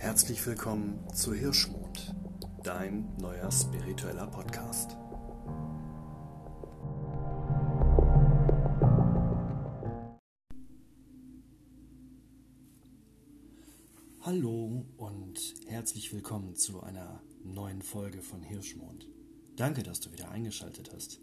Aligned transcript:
Herzlich 0.00 0.46
willkommen 0.46 0.98
zu 1.12 1.34
Hirschmond, 1.34 2.14
dein 2.64 3.14
neuer 3.18 3.52
spiritueller 3.52 4.26
Podcast. 4.28 4.96
Hallo 14.22 14.86
und 14.96 15.54
herzlich 15.66 16.10
willkommen 16.14 16.56
zu 16.56 16.82
einer 16.82 17.20
neuen 17.44 17.82
Folge 17.82 18.22
von 18.22 18.42
Hirschmond. 18.42 19.06
Danke, 19.56 19.82
dass 19.82 20.00
du 20.00 20.10
wieder 20.12 20.30
eingeschaltet 20.30 20.92
hast. 20.94 21.20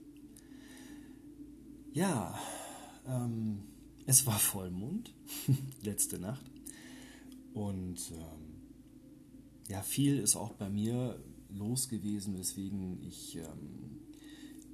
Ja, 1.93 2.39
ähm, 3.07 3.63
es 4.05 4.27
war 4.27 4.37
Vollmond 4.37 5.15
letzte 5.81 6.19
Nacht 6.19 6.45
und 7.55 8.11
ähm, 8.11 8.46
ja, 9.67 9.81
viel 9.81 10.17
ist 10.19 10.35
auch 10.35 10.53
bei 10.53 10.69
mir 10.69 11.19
los 11.49 11.89
gewesen, 11.89 12.37
weswegen 12.37 13.01
ich 13.01 13.37
ähm, 13.37 14.01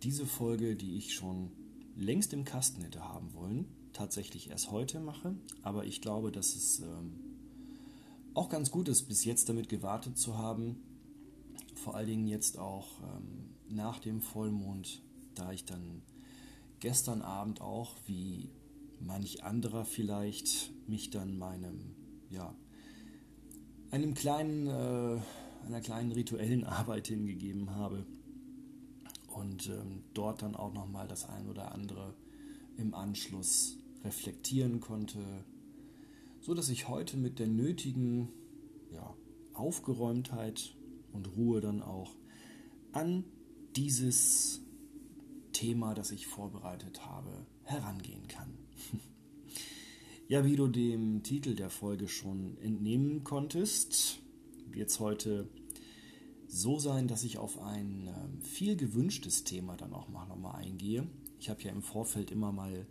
diese 0.03 0.25
Folge, 0.25 0.75
die 0.75 0.97
ich 0.97 1.13
schon 1.13 1.52
längst 1.95 2.33
im 2.33 2.43
Kasten 2.43 2.81
hätte 2.81 3.03
haben 3.03 3.33
wollen, 3.33 3.66
tatsächlich 3.93 4.49
erst 4.49 4.71
heute 4.71 4.99
mache. 4.99 5.35
Aber 5.61 5.85
ich 5.85 6.02
glaube, 6.02 6.31
dass 6.31 6.55
es 6.55 6.79
ähm, 6.79 7.19
auch 8.33 8.49
ganz 8.49 8.71
gut 8.71 8.88
ist, 8.88 9.03
bis 9.07 9.25
jetzt 9.25 9.49
damit 9.49 9.69
gewartet 9.69 10.17
zu 10.17 10.38
haben. 10.38 10.77
Vor 11.75 11.95
allen 11.95 12.07
Dingen 12.07 12.27
jetzt 12.27 12.57
auch 12.57 13.02
ähm, 13.02 13.55
nach 13.69 13.99
dem 13.99 14.21
Vollmond, 14.21 15.02
da 15.35 15.52
ich 15.52 15.66
dann 15.66 16.02
gestern 16.80 17.21
Abend 17.21 17.61
auch, 17.61 17.95
wie 18.05 18.49
manch 18.99 19.44
anderer 19.44 19.85
vielleicht, 19.85 20.72
mich 20.88 21.09
dann 21.09 21.38
meinem, 21.38 21.95
ja, 22.30 22.55
einem 23.94 24.16
kleinen, 24.16 24.66
äh, 24.66 25.19
einer 25.67 25.81
kleinen 25.81 26.11
rituellen 26.11 26.63
Arbeit 26.66 27.08
hingegeben 27.08 27.75
habe 27.75 28.05
und 29.35 29.67
ähm, 29.69 30.03
dort 30.16 30.41
dann 30.41 30.55
auch 30.55 30.73
nochmal 30.73 31.08
das 31.08 31.30
ein 31.30 31.47
oder 31.47 31.72
andere 31.72 32.16
im 32.77 32.95
Anschluss 32.95 33.77
reflektieren 34.03 34.80
konnte, 34.80 35.19
so 36.41 36.55
dass 36.55 36.69
ich 36.69 36.88
heute 36.88 37.17
mit 37.17 37.38
der 37.38 37.47
nötigen 37.47 38.30
ja, 38.91 39.13
Aufgeräumtheit 39.53 40.75
und 41.11 41.38
Ruhe 41.38 41.61
dann 41.61 41.83
auch 41.83 42.16
an 42.94 43.23
dieses 43.75 44.61
Thema, 45.52 45.94
das 45.94 46.09
ich 46.09 46.25
vorbereitet 46.25 47.05
habe, 47.05 47.45
herangehen 47.63 48.28
kann. 48.28 48.57
ja, 50.27 50.45
wie 50.45 50.55
du 50.55 50.67
dem 50.67 51.23
Titel 51.23 51.55
der 51.55 51.69
Folge 51.69 52.07
schon 52.07 52.57
entnehmen 52.57 53.23
konntest, 53.23 54.19
wird 54.71 54.89
es 54.89 54.99
heute 54.99 55.47
so 56.47 56.79
sein, 56.79 57.07
dass 57.07 57.23
ich 57.23 57.38
auf 57.38 57.59
ein 57.61 58.07
äh, 58.07 58.45
viel 58.45 58.75
gewünschtes 58.75 59.44
Thema 59.44 59.75
dann 59.75 59.94
auch 59.94 60.07
mal 60.07 60.25
nochmal 60.27 60.63
eingehe. 60.63 61.07
Ich 61.39 61.49
habe 61.49 61.61
ja 61.63 61.71
im 61.71 61.81
Vorfeld 61.81 62.31
immer 62.31 62.51
mal 62.51 62.85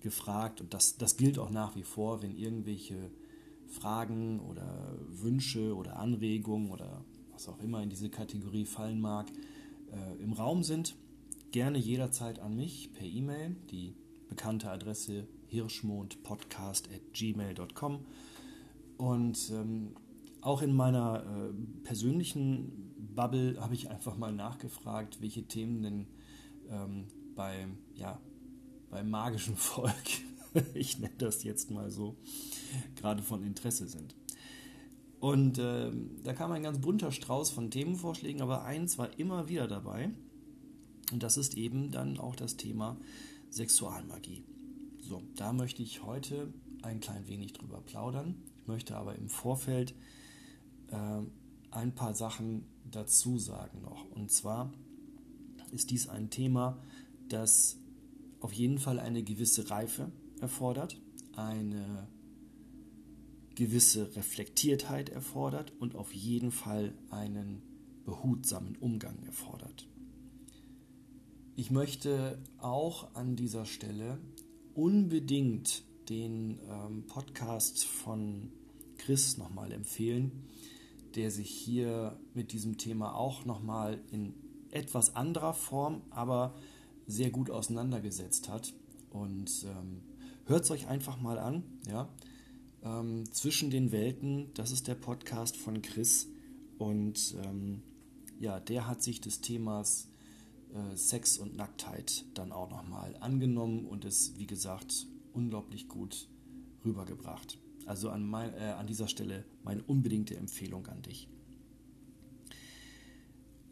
gefragt 0.00 0.60
und 0.60 0.74
das, 0.74 0.96
das 0.96 1.16
gilt 1.16 1.38
auch 1.38 1.50
nach 1.50 1.76
wie 1.76 1.82
vor, 1.82 2.22
wenn 2.22 2.36
irgendwelche 2.36 3.10
Fragen 3.66 4.40
oder 4.40 4.96
Wünsche 5.08 5.74
oder 5.74 5.96
Anregungen 5.96 6.70
oder 6.70 7.04
was 7.32 7.48
auch 7.48 7.58
immer 7.60 7.82
in 7.82 7.90
diese 7.90 8.08
Kategorie 8.08 8.64
fallen 8.64 9.00
mag, 9.00 9.30
äh, 9.92 10.22
im 10.22 10.32
Raum 10.32 10.62
sind, 10.62 10.96
gerne 11.52 11.78
jederzeit 11.78 12.38
an 12.38 12.56
mich 12.56 12.92
per 12.94 13.06
E-Mail, 13.06 13.56
die 13.70 13.94
bekannte 14.28 14.70
Adresse 14.70 15.26
hirschmondpodcast.gmail.com 15.54 18.04
und 18.96 19.50
ähm, 19.52 19.94
auch 20.40 20.62
in 20.62 20.74
meiner 20.74 21.24
äh, 21.24 21.52
persönlichen 21.84 22.94
Bubble 23.14 23.60
habe 23.60 23.74
ich 23.74 23.90
einfach 23.90 24.16
mal 24.16 24.32
nachgefragt, 24.32 25.20
welche 25.20 25.44
Themen 25.44 25.82
denn 25.82 26.06
ähm, 26.68 27.06
bei, 27.34 27.66
ja, 27.94 28.20
beim 28.90 29.10
magischen 29.10 29.56
Volk, 29.56 29.94
ich 30.74 30.98
nenne 30.98 31.14
das 31.18 31.44
jetzt 31.44 31.70
mal 31.70 31.90
so, 31.90 32.16
gerade 32.96 33.22
von 33.22 33.42
Interesse 33.42 33.88
sind. 33.88 34.14
Und 35.20 35.58
äh, 35.58 35.90
da 36.22 36.34
kam 36.34 36.52
ein 36.52 36.62
ganz 36.62 36.80
bunter 36.80 37.10
Strauß 37.10 37.50
von 37.50 37.70
Themenvorschlägen, 37.70 38.42
aber 38.42 38.64
eins 38.64 38.98
war 38.98 39.18
immer 39.18 39.48
wieder 39.48 39.66
dabei. 39.66 40.10
Und 41.12 41.22
das 41.22 41.38
ist 41.38 41.56
eben 41.56 41.90
dann 41.90 42.18
auch 42.18 42.36
das 42.36 42.56
Thema 42.56 42.98
Sexualmagie. 43.50 44.44
So, 45.06 45.22
da 45.36 45.52
möchte 45.52 45.82
ich 45.82 46.02
heute 46.02 46.50
ein 46.80 46.98
klein 46.98 47.28
wenig 47.28 47.52
drüber 47.52 47.82
plaudern. 47.82 48.36
Ich 48.62 48.68
möchte 48.68 48.96
aber 48.96 49.16
im 49.16 49.28
Vorfeld 49.28 49.94
äh, 50.88 51.20
ein 51.70 51.94
paar 51.94 52.14
Sachen 52.14 52.64
dazu 52.90 53.38
sagen 53.38 53.82
noch. 53.82 54.10
Und 54.12 54.32
zwar 54.32 54.72
ist 55.72 55.90
dies 55.90 56.08
ein 56.08 56.30
Thema, 56.30 56.78
das 57.28 57.76
auf 58.40 58.54
jeden 58.54 58.78
Fall 58.78 58.98
eine 58.98 59.22
gewisse 59.22 59.68
Reife 59.68 60.10
erfordert, 60.40 60.98
eine 61.36 62.08
gewisse 63.56 64.16
Reflektiertheit 64.16 65.10
erfordert 65.10 65.74
und 65.80 65.96
auf 65.96 66.14
jeden 66.14 66.50
Fall 66.50 66.94
einen 67.10 67.60
behutsamen 68.06 68.74
Umgang 68.76 69.22
erfordert. 69.24 69.86
Ich 71.56 71.70
möchte 71.70 72.38
auch 72.56 73.14
an 73.14 73.36
dieser 73.36 73.66
Stelle 73.66 74.18
unbedingt 74.74 75.84
den 76.08 76.58
ähm, 76.68 77.06
Podcast 77.06 77.84
von 77.84 78.50
Chris 78.98 79.38
nochmal 79.38 79.72
empfehlen, 79.72 80.48
der 81.14 81.30
sich 81.30 81.50
hier 81.50 82.18
mit 82.34 82.52
diesem 82.52 82.76
Thema 82.78 83.14
auch 83.14 83.44
nochmal 83.44 84.00
in 84.10 84.34
etwas 84.70 85.14
anderer 85.14 85.54
Form, 85.54 86.02
aber 86.10 86.54
sehr 87.06 87.30
gut 87.30 87.50
auseinandergesetzt 87.50 88.48
hat. 88.48 88.74
Und 89.10 89.64
ähm, 89.64 90.02
hört 90.46 90.64
es 90.64 90.70
euch 90.70 90.88
einfach 90.88 91.20
mal 91.20 91.38
an. 91.38 91.62
Ja? 91.88 92.08
Ähm, 92.82 93.30
Zwischen 93.30 93.70
den 93.70 93.92
Welten, 93.92 94.50
das 94.54 94.72
ist 94.72 94.88
der 94.88 94.96
Podcast 94.96 95.56
von 95.56 95.82
Chris. 95.82 96.28
Und 96.78 97.36
ähm, 97.44 97.82
ja, 98.40 98.58
der 98.58 98.88
hat 98.88 99.02
sich 99.02 99.20
des 99.20 99.40
Themas 99.40 100.08
äh, 100.74 100.96
Sex 100.96 101.38
und 101.38 101.56
Nacktheit 101.56 102.24
dann 102.34 102.52
auch 102.52 102.68
nochmal 102.68 103.16
angenommen 103.20 103.86
und 103.86 104.04
es, 104.04 104.36
wie 104.36 104.46
gesagt, 104.46 105.06
unglaublich 105.32 105.88
gut 105.88 106.28
rübergebracht. 106.84 107.58
Also 107.86 108.10
an, 108.10 108.26
mein, 108.26 108.52
äh, 108.54 108.74
an 108.78 108.86
dieser 108.86 109.08
Stelle 109.08 109.44
meine 109.62 109.82
unbedingte 109.82 110.36
Empfehlung 110.36 110.86
an 110.86 111.02
dich. 111.02 111.28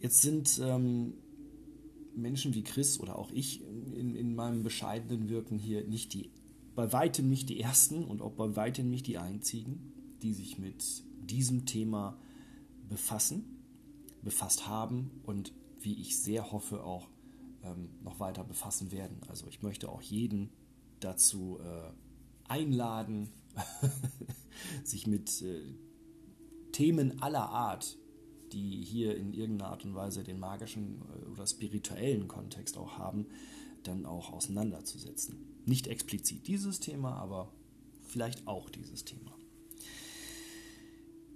Jetzt 0.01 0.23
sind 0.23 0.61
ähm, 0.63 1.15
Menschen 2.15 2.55
wie 2.55 2.63
Chris 2.63 3.01
oder 3.01 3.19
auch 3.19 3.31
ich 3.31 3.63
in, 3.63 4.15
in 4.15 4.35
meinem 4.35 4.63
bescheidenen 4.63 5.29
Wirken 5.29 5.59
hier 5.59 5.85
nicht 5.85 6.13
die, 6.15 6.31
bei 6.75 6.93
weitem 6.93 7.29
nicht 7.29 7.49
die 7.49 7.61
ersten 7.61 8.05
und 8.05 8.23
auch 8.23 8.33
bei 8.33 8.55
weitem 8.57 8.91
nicht 8.91 9.07
die 9.07 9.19
einzigen, 9.19 9.93
die 10.23 10.35
sich 10.35 10.59
mit 10.59 11.05
diesem 11.21 11.67
Thema 11.67 12.19
befassen, 12.89 13.45
befasst 14.23 14.67
haben 14.67 15.11
und 15.25 15.53
wie 15.85 16.01
ich 16.01 16.19
sehr 16.19 16.53
hoffe, 16.53 16.85
auch 16.85 17.09
ähm, 17.63 17.91
noch 18.03 18.21
weiter 18.21 18.45
befassen 18.45 18.93
werden. 18.93 19.21
Also 19.29 19.47
ich 19.49 19.63
möchte 19.63 19.89
auch 19.89 20.03
jeden 20.03 20.51
dazu 21.01 21.59
äh, 21.61 21.91
einladen, 22.51 23.31
sich 24.85 25.07
mit 25.07 25.43
äh, 25.43 25.63
Themen 26.73 27.23
aller 27.23 27.49
Art, 27.49 27.99
die 28.53 28.83
hier 28.83 29.17
in 29.17 29.33
irgendeiner 29.33 29.71
Art 29.71 29.85
und 29.85 29.95
Weise 29.95 30.25
den 30.25 30.39
magischen 30.39 31.03
äh, 31.03 31.31
oder 31.31 31.47
spirituellen 31.47 32.29
Kontext 32.29 32.77
auch 32.79 32.99
haben, 32.99 33.27
dann 33.83 34.07
auch 34.07 34.33
auseinanderzusetzen. 34.33 35.63
Nicht 35.65 35.87
explizit 35.87 36.47
dieses 36.47 36.81
Thema, 36.81 37.17
aber 37.17 37.53
vielleicht 38.03 38.47
auch 38.47 38.71
dieses 38.71 39.05
Thema. 39.05 39.33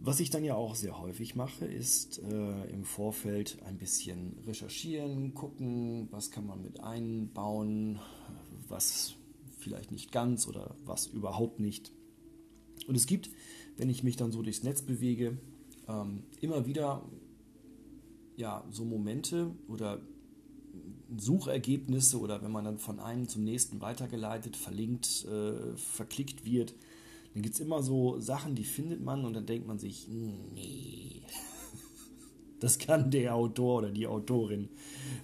Was 0.07 0.21
ich 0.21 0.31
dann 0.31 0.45
ja 0.45 0.55
auch 0.55 0.77
sehr 0.77 1.01
häufig 1.01 1.35
mache, 1.35 1.65
ist 1.65 2.23
äh, 2.23 2.71
im 2.71 2.85
Vorfeld 2.85 3.59
ein 3.65 3.77
bisschen 3.77 4.39
recherchieren, 4.47 5.35
gucken, 5.35 6.07
was 6.13 6.31
kann 6.31 6.47
man 6.47 6.63
mit 6.63 6.79
einbauen, 6.79 7.99
was 8.69 9.17
vielleicht 9.59 9.91
nicht 9.91 10.13
ganz 10.13 10.47
oder 10.47 10.77
was 10.85 11.09
überhaupt 11.09 11.59
nicht. 11.59 11.91
Und 12.87 12.95
es 12.95 13.07
gibt, 13.07 13.31
wenn 13.79 13.91
ich 13.91 14.05
mich 14.05 14.15
dann 14.15 14.31
so 14.31 14.43
durchs 14.43 14.63
Netz 14.63 14.81
bewege, 14.81 15.39
ähm, 15.89 16.23
immer 16.41 16.67
wieder 16.67 17.03
ja, 18.37 18.65
so 18.71 18.85
Momente 18.85 19.51
oder 19.67 20.01
Suchergebnisse 21.17 22.21
oder 22.21 22.43
wenn 22.43 22.53
man 22.53 22.65
dann 22.65 22.79
von 22.79 23.01
einem 23.01 23.29
zum 23.29 23.43
nächsten 23.43 23.81
weitergeleitet, 23.81 24.57
verlinkt, 24.57 25.25
äh, 25.25 25.77
verklickt 25.77 26.45
wird, 26.45 26.77
dann 27.37 27.43
gibt 27.43 27.57
es 27.57 27.61
immer 27.61 27.83
so 27.83 28.19
Sachen, 28.19 28.55
die 28.55 28.65
findet 28.65 29.05
man 29.05 29.27
und 29.27 29.35
dann 29.35 29.45
denkt 29.45 29.69
man 29.69 29.79
sich, 29.79 30.09
nee, 30.09 31.21
das 32.61 32.79
kann 32.79 33.11
der 33.11 33.35
Autor 33.35 33.81
oder 33.81 33.91
die 33.91 34.07
Autorin 34.07 34.71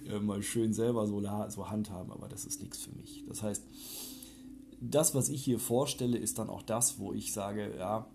äh, 0.07 0.19
mal 0.19 0.43
schön 0.43 0.73
selber 0.73 1.07
so, 1.07 1.23
so 1.49 1.69
handhaben, 1.71 2.11
aber 2.11 2.29
das 2.29 2.45
ist 2.45 2.61
nichts 2.61 2.83
für 2.83 2.91
mich. 2.91 3.23
Das 3.27 3.41
heißt, 3.41 3.63
das, 4.79 5.15
was 5.15 5.29
ich 5.29 5.43
hier 5.43 5.57
vorstelle, 5.57 6.19
ist 6.19 6.37
dann 6.37 6.51
auch 6.51 6.61
das, 6.61 6.99
wo 6.99 7.13
ich 7.13 7.33
sage, 7.33 7.77
ja, 7.79 8.05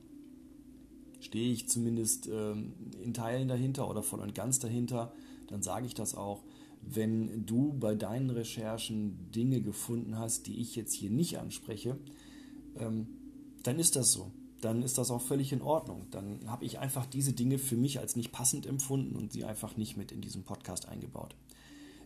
stehe 1.18 1.52
ich 1.52 1.68
zumindest 1.68 2.28
ähm, 2.28 2.74
in 3.02 3.12
Teilen 3.14 3.48
dahinter 3.48 3.90
oder 3.90 4.04
voll 4.04 4.20
und 4.20 4.32
ganz 4.32 4.60
dahinter, 4.60 5.12
dann 5.48 5.60
sage 5.60 5.86
ich 5.86 5.94
das 5.94 6.14
auch. 6.14 6.44
Wenn 6.82 7.44
du 7.46 7.72
bei 7.72 7.96
deinen 7.96 8.30
Recherchen 8.30 9.32
Dinge 9.32 9.60
gefunden 9.60 10.20
hast, 10.20 10.46
die 10.46 10.60
ich 10.60 10.76
jetzt 10.76 10.92
hier 10.92 11.10
nicht 11.10 11.40
anspreche, 11.40 11.98
ähm, 12.76 13.08
dann 13.62 13.78
ist 13.78 13.96
das 13.96 14.12
so. 14.12 14.32
Dann 14.60 14.82
ist 14.82 14.98
das 14.98 15.10
auch 15.10 15.22
völlig 15.22 15.52
in 15.52 15.62
Ordnung. 15.62 16.06
Dann 16.10 16.50
habe 16.50 16.64
ich 16.64 16.78
einfach 16.78 17.06
diese 17.06 17.32
Dinge 17.32 17.58
für 17.58 17.76
mich 17.76 18.00
als 18.00 18.16
nicht 18.16 18.32
passend 18.32 18.66
empfunden 18.66 19.14
und 19.14 19.32
sie 19.32 19.44
einfach 19.44 19.76
nicht 19.76 19.96
mit 19.96 20.10
in 20.10 20.20
diesen 20.20 20.42
Podcast 20.42 20.88
eingebaut. 20.88 21.36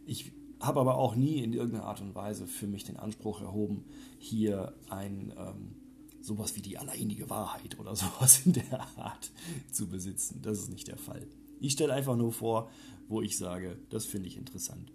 Ich 0.07 0.33
habe 0.61 0.81
aber 0.81 0.97
auch 0.97 1.17
nie 1.17 1.43
in 1.43 1.53
irgendeiner 1.55 1.87
Art 1.87 2.01
und 2.01 2.15
Weise 2.15 2.47
für 2.47 2.67
mich 2.67 2.85
den 2.85 2.97
Anspruch 2.97 3.41
erhoben, 3.41 3.85
hier 4.19 4.75
ein 4.91 5.33
ähm, 5.37 5.75
sowas 6.21 6.55
wie 6.57 6.63
die 6.63 6.79
alleinige 6.79 7.29
Wahrheit 7.31 7.79
oder 7.79 7.97
sowas 7.97 8.47
in 8.47 8.53
der 8.53 8.81
Art 8.97 9.31
zu 9.71 9.89
besitzen. 9.89 10.41
Das 10.43 10.59
ist 10.59 10.71
nicht 10.71 10.89
der 10.89 10.99
Fall. 10.99 11.27
Ich 11.61 11.73
stelle 11.73 11.95
einfach 11.95 12.17
nur 12.17 12.33
vor, 12.33 12.71
wo 13.09 13.23
ich 13.23 13.37
sage, 13.37 13.79
das 13.91 14.07
finde 14.07 14.29
ich 14.29 14.37
interessant. 14.37 14.93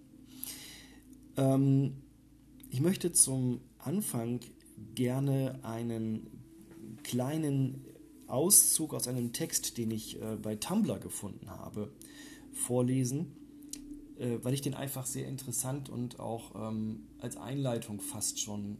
Ähm, 1.36 1.98
ich 2.70 2.82
möchte 2.82 3.12
zum 3.12 3.62
Anfang 3.78 4.42
gerne 4.96 5.60
einen 5.64 6.28
kleinen 7.08 7.86
Auszug 8.28 8.94
aus 8.94 9.08
einem 9.08 9.32
Text, 9.32 9.78
den 9.78 9.92
ich 9.92 10.22
äh, 10.22 10.36
bei 10.36 10.56
Tumblr 10.56 11.00
gefunden 11.00 11.50
habe, 11.50 11.92
vorlesen, 12.52 13.32
äh, 14.20 14.38
weil 14.42 14.54
ich 14.54 14.62
den 14.62 14.74
einfach 14.74 15.06
sehr 15.06 15.28
interessant 15.28 15.90
und 15.90 16.20
auch 16.20 16.70
ähm, 16.70 17.08
als 17.20 17.38
Einleitung 17.38 18.02
fast 18.02 18.40
schon 18.40 18.78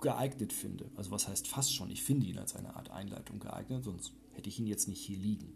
geeignet 0.00 0.52
finde. 0.52 0.90
Also 0.96 1.12
was 1.12 1.28
heißt 1.28 1.46
fast 1.46 1.74
schon? 1.74 1.90
Ich 1.90 2.02
finde 2.02 2.26
ihn 2.26 2.38
als 2.38 2.56
eine 2.56 2.74
Art 2.74 2.90
Einleitung 2.90 3.38
geeignet, 3.38 3.84
sonst 3.84 4.12
hätte 4.32 4.48
ich 4.48 4.58
ihn 4.58 4.66
jetzt 4.66 4.88
nicht 4.88 5.00
hier 5.00 5.18
liegen. 5.18 5.52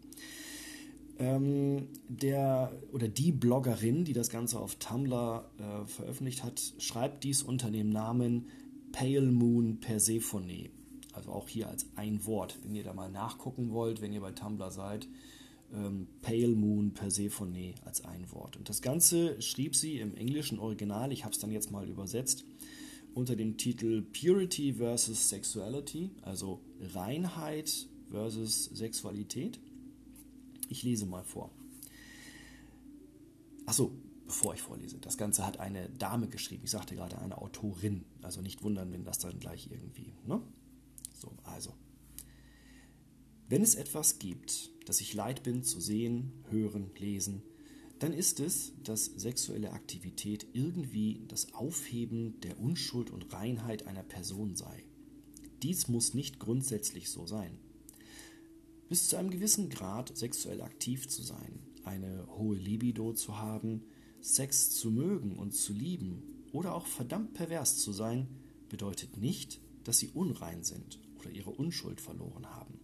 Ähm, 1.19 1.89
der 2.09 2.73
oder 2.93 3.09
die 3.09 3.33
Bloggerin, 3.33 4.05
die 4.05 4.13
das 4.13 4.31
Ganze 4.31 4.61
auf 4.61 4.77
Tumblr 4.77 5.51
äh, 5.59 5.87
veröffentlicht 5.87 6.45
hat, 6.45 6.63
schreibt 6.79 7.25
dies 7.25 7.43
unter 7.43 7.71
dem 7.71 7.91
Namen 7.91 8.47
Pale 8.93 9.31
Moon 9.33 9.81
Persephone. 9.81 10.71
Also 11.13 11.31
auch 11.33 11.49
hier 11.49 11.69
als 11.69 11.87
ein 11.97 12.25
Wort. 12.27 12.59
Wenn 12.63 12.75
ihr 12.75 12.85
da 12.85 12.93
mal 12.93 13.11
nachgucken 13.11 13.71
wollt, 13.71 14.01
wenn 14.01 14.13
ihr 14.13 14.21
bei 14.21 14.33
Tumblr 14.33 14.71
seid, 14.71 15.09
ähm, 15.73 16.09
Pale 16.23 16.55
Moon 16.55 16.93
Persephone 16.93 17.75
als 17.85 18.05
ein 18.05 18.31
Wort. 18.33 18.57
Und 18.57 18.69
das 18.69 18.83
Ganze 18.83 19.41
schrieb 19.41 19.77
sie 19.77 19.99
im 19.99 20.15
englischen 20.17 20.59
Original, 20.59 21.13
ich 21.13 21.25
habe 21.25 21.35
es 21.35 21.41
dann 21.41 21.51
jetzt 21.51 21.71
mal 21.71 21.89
übersetzt, 21.89 22.45
unter 23.15 23.37
dem 23.37 23.57
Titel 23.57 24.03
Purity 24.03 24.75
versus 24.75 25.29
Sexuality, 25.29 26.11
also 26.23 26.61
Reinheit 26.95 27.89
versus 28.11 28.65
Sexualität. 28.67 29.61
Ich 30.69 30.83
lese 30.83 31.07
mal 31.07 31.25
vor. 31.25 31.51
Achso, 33.67 33.93
bevor 34.27 34.55
ich 34.55 34.63
vorlese. 34.63 34.99
Das 34.99 35.17
Ganze 35.17 35.45
hat 35.45 35.59
eine 35.59 35.89
Dame 35.91 36.29
geschrieben. 36.29 36.63
Ich 36.65 36.71
sagte 36.71 36.95
gerade 36.95 37.19
eine 37.19 37.39
Autorin. 37.39 38.05
Also 38.23 38.41
nicht 38.41 38.63
wundern, 38.63 38.93
wenn 38.93 39.05
das 39.05 39.19
dann 39.19 39.39
gleich 39.41 39.69
irgendwie. 39.71 40.13
Ne? 40.27 40.41
So, 41.21 41.33
also. 41.45 41.75
Wenn 43.51 43.63
es 43.63 43.75
etwas 43.75 44.21
gibt, 44.21 44.71
das 44.87 45.01
ich 45.01 45.13
leid 45.13 45.43
bin 45.43 45.65
zu 45.65 45.81
sehen, 45.81 46.45
hören, 46.51 46.93
lesen, 46.97 47.43
dann 47.99 48.13
ist 48.13 48.39
es, 48.39 48.73
dass 48.85 49.07
sexuelle 49.07 49.73
Aktivität 49.73 50.47
irgendwie 50.53 51.25
das 51.27 51.53
Aufheben 51.53 52.41
der 52.43 52.61
Unschuld 52.61 53.11
und 53.11 53.33
Reinheit 53.33 53.89
einer 53.89 54.05
Person 54.05 54.55
sei. 54.55 54.85
Dies 55.65 55.89
muss 55.89 56.15
nicht 56.15 56.39
grundsätzlich 56.39 57.11
so 57.11 57.27
sein. 57.27 57.59
Bis 58.89 59.09
zu 59.09 59.17
einem 59.17 59.31
gewissen 59.31 59.69
Grad 59.69 60.17
sexuell 60.17 60.63
aktiv 60.63 61.09
zu 61.09 61.23
sein, 61.23 61.59
eine 61.83 62.29
hohe 62.39 62.57
Libido 62.57 63.13
zu 63.13 63.39
haben, 63.39 63.83
Sex 64.21 64.71
zu 64.71 64.93
mögen 64.93 65.37
und 65.37 65.55
zu 65.55 65.73
lieben 65.73 66.23
oder 66.53 66.75
auch 66.75 66.87
verdammt 66.87 67.35
pervers 67.35 67.79
zu 67.79 67.93
sein, 67.93 68.29
bedeutet 68.69 69.17
nicht, 69.17 69.61
dass 69.83 69.99
sie 69.99 70.09
unrein 70.09 70.63
sind 70.63 71.01
oder 71.21 71.31
ihre 71.31 71.51
Unschuld 71.51 72.01
verloren 72.01 72.47
haben. 72.47 72.81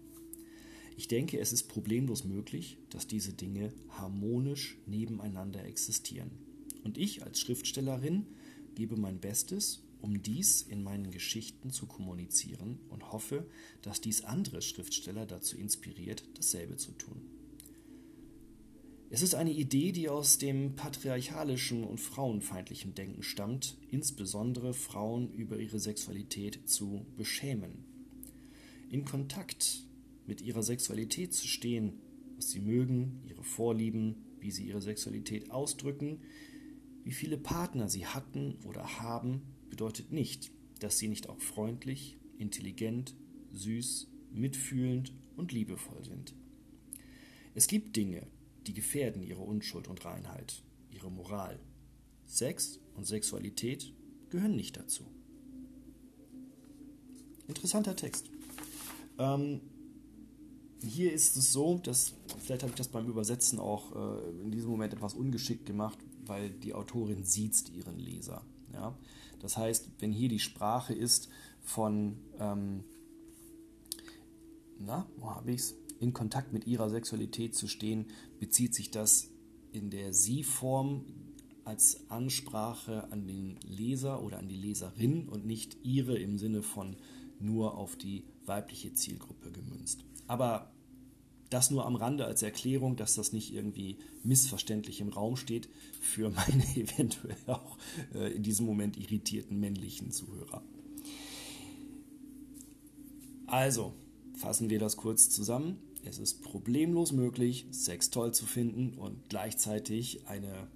Ich 0.96 1.08
denke, 1.08 1.38
es 1.38 1.52
ist 1.52 1.64
problemlos 1.64 2.24
möglich, 2.24 2.78
dass 2.90 3.06
diese 3.06 3.34
Dinge 3.34 3.72
harmonisch 3.90 4.78
nebeneinander 4.86 5.64
existieren. 5.64 6.30
Und 6.84 6.96
ich 6.96 7.22
als 7.22 7.40
Schriftstellerin 7.40 8.26
gebe 8.74 8.96
mein 8.96 9.20
Bestes, 9.20 9.82
um 10.00 10.22
dies 10.22 10.62
in 10.62 10.82
meinen 10.82 11.10
Geschichten 11.10 11.70
zu 11.70 11.86
kommunizieren 11.86 12.78
und 12.88 13.12
hoffe, 13.12 13.46
dass 13.82 14.00
dies 14.00 14.24
andere 14.24 14.62
Schriftsteller 14.62 15.26
dazu 15.26 15.56
inspiriert, 15.56 16.24
dasselbe 16.34 16.76
zu 16.76 16.92
tun. 16.92 17.20
Es 19.08 19.22
ist 19.22 19.34
eine 19.34 19.52
Idee, 19.52 19.92
die 19.92 20.08
aus 20.08 20.38
dem 20.38 20.74
patriarchalischen 20.74 21.84
und 21.84 22.00
frauenfeindlichen 22.00 22.94
Denken 22.94 23.22
stammt, 23.22 23.76
insbesondere 23.90 24.74
Frauen 24.74 25.32
über 25.32 25.58
ihre 25.58 25.78
Sexualität 25.78 26.68
zu 26.68 27.06
beschämen. 27.16 27.95
In 28.88 29.04
Kontakt 29.04 29.84
mit 30.26 30.40
ihrer 30.40 30.62
Sexualität 30.62 31.34
zu 31.34 31.46
stehen, 31.46 32.00
was 32.36 32.50
sie 32.50 32.60
mögen, 32.60 33.22
ihre 33.26 33.42
Vorlieben, 33.42 34.24
wie 34.40 34.50
sie 34.50 34.66
ihre 34.66 34.82
Sexualität 34.82 35.50
ausdrücken, 35.50 36.20
wie 37.04 37.12
viele 37.12 37.38
Partner 37.38 37.88
sie 37.88 38.06
hatten 38.06 38.56
oder 38.64 39.00
haben, 39.00 39.42
bedeutet 39.70 40.12
nicht, 40.12 40.50
dass 40.80 40.98
sie 40.98 41.08
nicht 41.08 41.28
auch 41.28 41.40
freundlich, 41.40 42.18
intelligent, 42.38 43.14
süß, 43.52 44.08
mitfühlend 44.32 45.12
und 45.36 45.52
liebevoll 45.52 46.04
sind. 46.04 46.34
Es 47.54 47.68
gibt 47.68 47.96
Dinge, 47.96 48.26
die 48.66 48.74
gefährden 48.74 49.22
ihre 49.22 49.42
Unschuld 49.42 49.88
und 49.88 50.04
Reinheit, 50.04 50.62
ihre 50.90 51.10
Moral. 51.10 51.58
Sex 52.26 52.80
und 52.94 53.06
Sexualität 53.06 53.92
gehören 54.28 54.56
nicht 54.56 54.76
dazu. 54.76 55.04
Interessanter 57.46 57.94
Text. 57.94 58.30
Ähm, 59.18 59.60
hier 60.82 61.12
ist 61.12 61.36
es 61.36 61.52
so, 61.52 61.78
dass, 61.78 62.14
vielleicht 62.38 62.62
habe 62.62 62.70
ich 62.70 62.76
das 62.76 62.88
beim 62.88 63.06
Übersetzen 63.06 63.58
auch 63.58 63.94
äh, 63.94 64.42
in 64.42 64.50
diesem 64.50 64.70
Moment 64.70 64.92
etwas 64.92 65.14
ungeschickt 65.14 65.66
gemacht, 65.66 65.98
weil 66.26 66.50
die 66.50 66.74
Autorin 66.74 67.24
sieht 67.24 67.70
ihren 67.74 67.98
Leser. 67.98 68.42
Ja? 68.72 68.96
Das 69.40 69.56
heißt, 69.56 69.88
wenn 70.00 70.12
hier 70.12 70.28
die 70.28 70.38
Sprache 70.38 70.94
ist 70.94 71.28
von, 71.62 72.16
ähm, 72.38 72.84
na, 74.78 75.06
wo 75.16 75.30
habe 75.30 75.52
ich 75.52 75.60
es? 75.60 75.74
in 76.00 76.12
Kontakt 76.12 76.52
mit 76.52 76.66
ihrer 76.66 76.90
Sexualität 76.90 77.54
zu 77.54 77.68
stehen, 77.68 78.06
bezieht 78.38 78.74
sich 78.74 78.90
das 78.90 79.30
in 79.72 79.90
der 79.90 80.12
Sie-Form 80.12 81.04
als 81.64 82.08
Ansprache 82.10 83.10
an 83.10 83.26
den 83.26 83.58
Leser 83.66 84.22
oder 84.22 84.38
an 84.38 84.48
die 84.48 84.56
Leserin 84.56 85.28
und 85.28 85.46
nicht 85.46 85.78
ihre 85.82 86.16
im 86.16 86.38
Sinne 86.38 86.62
von 86.62 86.96
nur 87.40 87.76
auf 87.76 87.96
die 87.96 88.24
weibliche 88.46 88.92
Zielgruppe 88.94 89.50
gemünzt. 89.50 90.04
Aber 90.26 90.72
das 91.50 91.70
nur 91.70 91.86
am 91.86 91.94
Rande 91.94 92.24
als 92.24 92.42
Erklärung, 92.42 92.96
dass 92.96 93.14
das 93.14 93.32
nicht 93.32 93.52
irgendwie 93.52 93.98
missverständlich 94.24 95.00
im 95.00 95.08
Raum 95.08 95.36
steht 95.36 95.68
für 96.00 96.30
meine 96.30 96.64
eventuell 96.76 97.36
auch 97.46 97.78
äh, 98.14 98.32
in 98.34 98.42
diesem 98.42 98.66
Moment 98.66 98.96
irritierten 98.96 99.58
männlichen 99.58 100.10
Zuhörer. 100.10 100.62
Also, 103.46 103.94
fassen 104.34 104.70
wir 104.70 104.80
das 104.80 104.96
kurz 104.96 105.30
zusammen. 105.30 105.78
Es 106.04 106.18
ist 106.18 106.42
problemlos 106.42 107.12
möglich, 107.12 107.66
Sex 107.70 108.10
toll 108.10 108.32
zu 108.32 108.44
finden 108.44 108.96
und 108.98 109.28
gleichzeitig 109.28 110.26
eine 110.26 110.68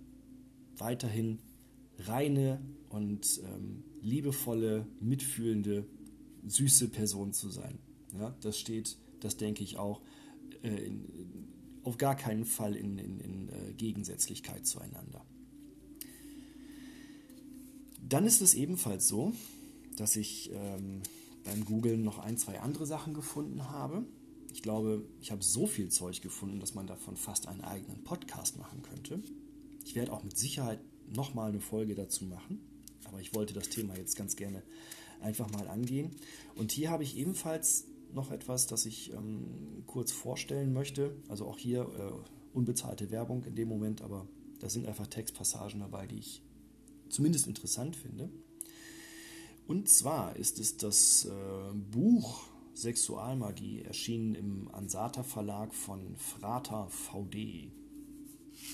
weiterhin 0.76 1.38
reine 1.98 2.60
und 2.88 3.40
ähm, 3.44 3.84
liebevolle, 4.00 4.86
mitfühlende, 5.00 5.84
süße 6.46 6.88
Person 6.88 7.32
zu 7.32 7.48
sein. 7.50 7.78
Ja, 8.18 8.34
das 8.40 8.58
steht, 8.58 8.96
das 9.20 9.36
denke 9.36 9.62
ich 9.62 9.76
auch, 9.78 10.00
äh, 10.62 10.68
in, 10.68 11.04
auf 11.82 11.96
gar 11.96 12.16
keinen 12.16 12.44
Fall 12.44 12.76
in, 12.76 12.98
in, 12.98 13.20
in 13.20 13.48
äh, 13.48 13.72
Gegensätzlichkeit 13.72 14.66
zueinander. 14.66 15.24
Dann 18.02 18.26
ist 18.26 18.40
es 18.40 18.54
ebenfalls 18.54 19.06
so, 19.06 19.32
dass 19.96 20.16
ich 20.16 20.50
ähm, 20.52 21.02
beim 21.44 21.64
Googlen 21.64 22.02
noch 22.02 22.18
ein, 22.18 22.36
zwei 22.36 22.60
andere 22.60 22.86
Sachen 22.86 23.14
gefunden 23.14 23.70
habe 23.70 24.04
ich 24.52 24.62
glaube, 24.62 25.04
ich 25.20 25.30
habe 25.30 25.42
so 25.42 25.66
viel 25.66 25.88
Zeug 25.90 26.20
gefunden, 26.22 26.60
dass 26.60 26.74
man 26.74 26.86
davon 26.86 27.16
fast 27.16 27.46
einen 27.46 27.62
eigenen 27.62 28.02
Podcast 28.02 28.58
machen 28.58 28.82
könnte. 28.82 29.22
Ich 29.84 29.94
werde 29.94 30.12
auch 30.12 30.22
mit 30.22 30.36
Sicherheit 30.36 30.80
nochmal 31.08 31.50
eine 31.50 31.60
Folge 31.60 31.94
dazu 31.94 32.24
machen, 32.24 32.60
aber 33.04 33.20
ich 33.20 33.34
wollte 33.34 33.54
das 33.54 33.68
Thema 33.68 33.96
jetzt 33.96 34.16
ganz 34.16 34.36
gerne 34.36 34.62
einfach 35.22 35.50
mal 35.50 35.68
angehen. 35.68 36.10
Und 36.56 36.72
hier 36.72 36.90
habe 36.90 37.02
ich 37.02 37.16
ebenfalls 37.16 37.86
noch 38.12 38.30
etwas, 38.30 38.66
das 38.66 38.86
ich 38.86 39.12
ähm, 39.12 39.84
kurz 39.86 40.12
vorstellen 40.12 40.72
möchte. 40.72 41.14
Also 41.28 41.46
auch 41.46 41.58
hier 41.58 41.82
äh, 41.82 42.56
unbezahlte 42.56 43.10
Werbung 43.10 43.44
in 43.44 43.54
dem 43.54 43.68
Moment, 43.68 44.02
aber 44.02 44.26
da 44.60 44.68
sind 44.68 44.86
einfach 44.86 45.06
Textpassagen 45.06 45.80
dabei, 45.80 46.06
die 46.06 46.18
ich 46.18 46.42
zumindest 47.08 47.46
interessant 47.46 47.96
finde. 47.96 48.30
Und 49.66 49.88
zwar 49.88 50.36
ist 50.36 50.58
es 50.58 50.76
das 50.76 51.26
äh, 51.26 51.74
Buch 51.90 52.42
Sexualmagie, 52.74 53.82
erschienen 53.82 54.34
im 54.34 54.74
Ansata 54.74 55.22
Verlag 55.22 55.74
von 55.74 56.16
Frater 56.16 56.88
VD. 56.88 57.70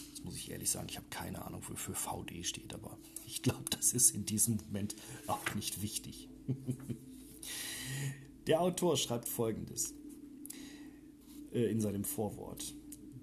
Jetzt 0.09 0.25
muss 0.25 0.37
ich 0.37 0.50
ehrlich 0.50 0.71
sagen, 0.71 0.87
ich 0.88 0.97
habe 0.97 1.09
keine 1.11 1.45
Ahnung, 1.45 1.62
wofür 1.69 1.95
VD 1.95 2.45
steht, 2.45 2.73
aber 2.73 2.97
ich 3.26 3.43
glaube, 3.43 3.65
das 3.71 3.93
ist 3.93 4.15
in 4.15 4.25
diesem 4.25 4.57
Moment 4.57 4.95
auch 5.26 5.55
nicht 5.55 5.83
wichtig. 5.83 6.29
Der 8.47 8.61
Autor 8.61 8.97
schreibt 8.97 9.29
folgendes 9.29 9.95
äh, 11.53 11.71
in 11.71 11.81
seinem 11.81 12.05
Vorwort. 12.05 12.75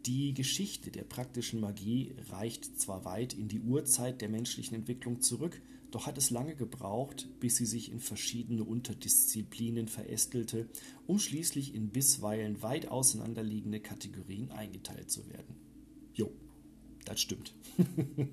Die 0.05 0.33
Geschichte 0.33 0.91
der 0.91 1.03
praktischen 1.03 1.61
Magie 1.61 2.13
reicht 2.29 2.79
zwar 2.79 3.05
weit 3.05 3.33
in 3.33 3.47
die 3.47 3.61
Urzeit 3.61 4.21
der 4.21 4.27
menschlichen 4.27 4.75
Entwicklung 4.75 5.21
zurück, 5.21 5.61
doch 5.91 6.07
hat 6.07 6.17
es 6.17 6.29
lange 6.29 6.55
gebraucht, 6.55 7.29
bis 7.39 7.55
sie 7.55 7.65
sich 7.65 7.89
in 7.89 7.99
verschiedene 7.99 8.63
Unterdisziplinen 8.63 9.87
verästelte, 9.87 10.67
um 11.07 11.19
schließlich 11.19 11.73
in 11.73 11.89
bisweilen 11.89 12.61
weit 12.61 12.89
auseinanderliegende 12.89 13.79
Kategorien 13.79 14.51
eingeteilt 14.51 15.09
zu 15.09 15.29
werden. 15.29 15.55
Jo, 16.13 16.31
das 17.05 17.21
stimmt. 17.21 17.53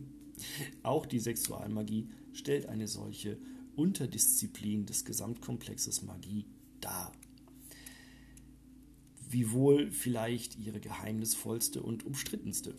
Auch 0.82 1.06
die 1.06 1.20
Sexualmagie 1.20 2.08
stellt 2.32 2.66
eine 2.66 2.88
solche 2.88 3.38
Unterdisziplin 3.76 4.86
des 4.86 5.04
Gesamtkomplexes 5.04 6.02
Magie 6.02 6.46
dar. 6.80 7.12
Wiewohl 9.28 9.90
vielleicht 9.90 10.58
ihre 10.58 10.80
geheimnisvollste 10.80 11.82
und 11.82 12.04
umstrittenste. 12.04 12.74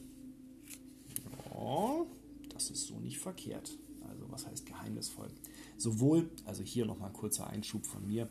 Ja, 1.49 2.05
das 2.49 2.69
ist 2.69 2.87
so 2.87 2.99
nicht 2.99 3.19
verkehrt. 3.19 3.77
Also 4.01 4.29
was 4.29 4.45
heißt 4.45 4.65
geheimnisvoll? 4.65 5.29
Sowohl, 5.77 6.29
also 6.45 6.63
hier 6.63 6.85
nochmal 6.85 7.09
ein 7.09 7.13
kurzer 7.13 7.47
Einschub 7.47 7.85
von 7.85 8.05
mir, 8.05 8.29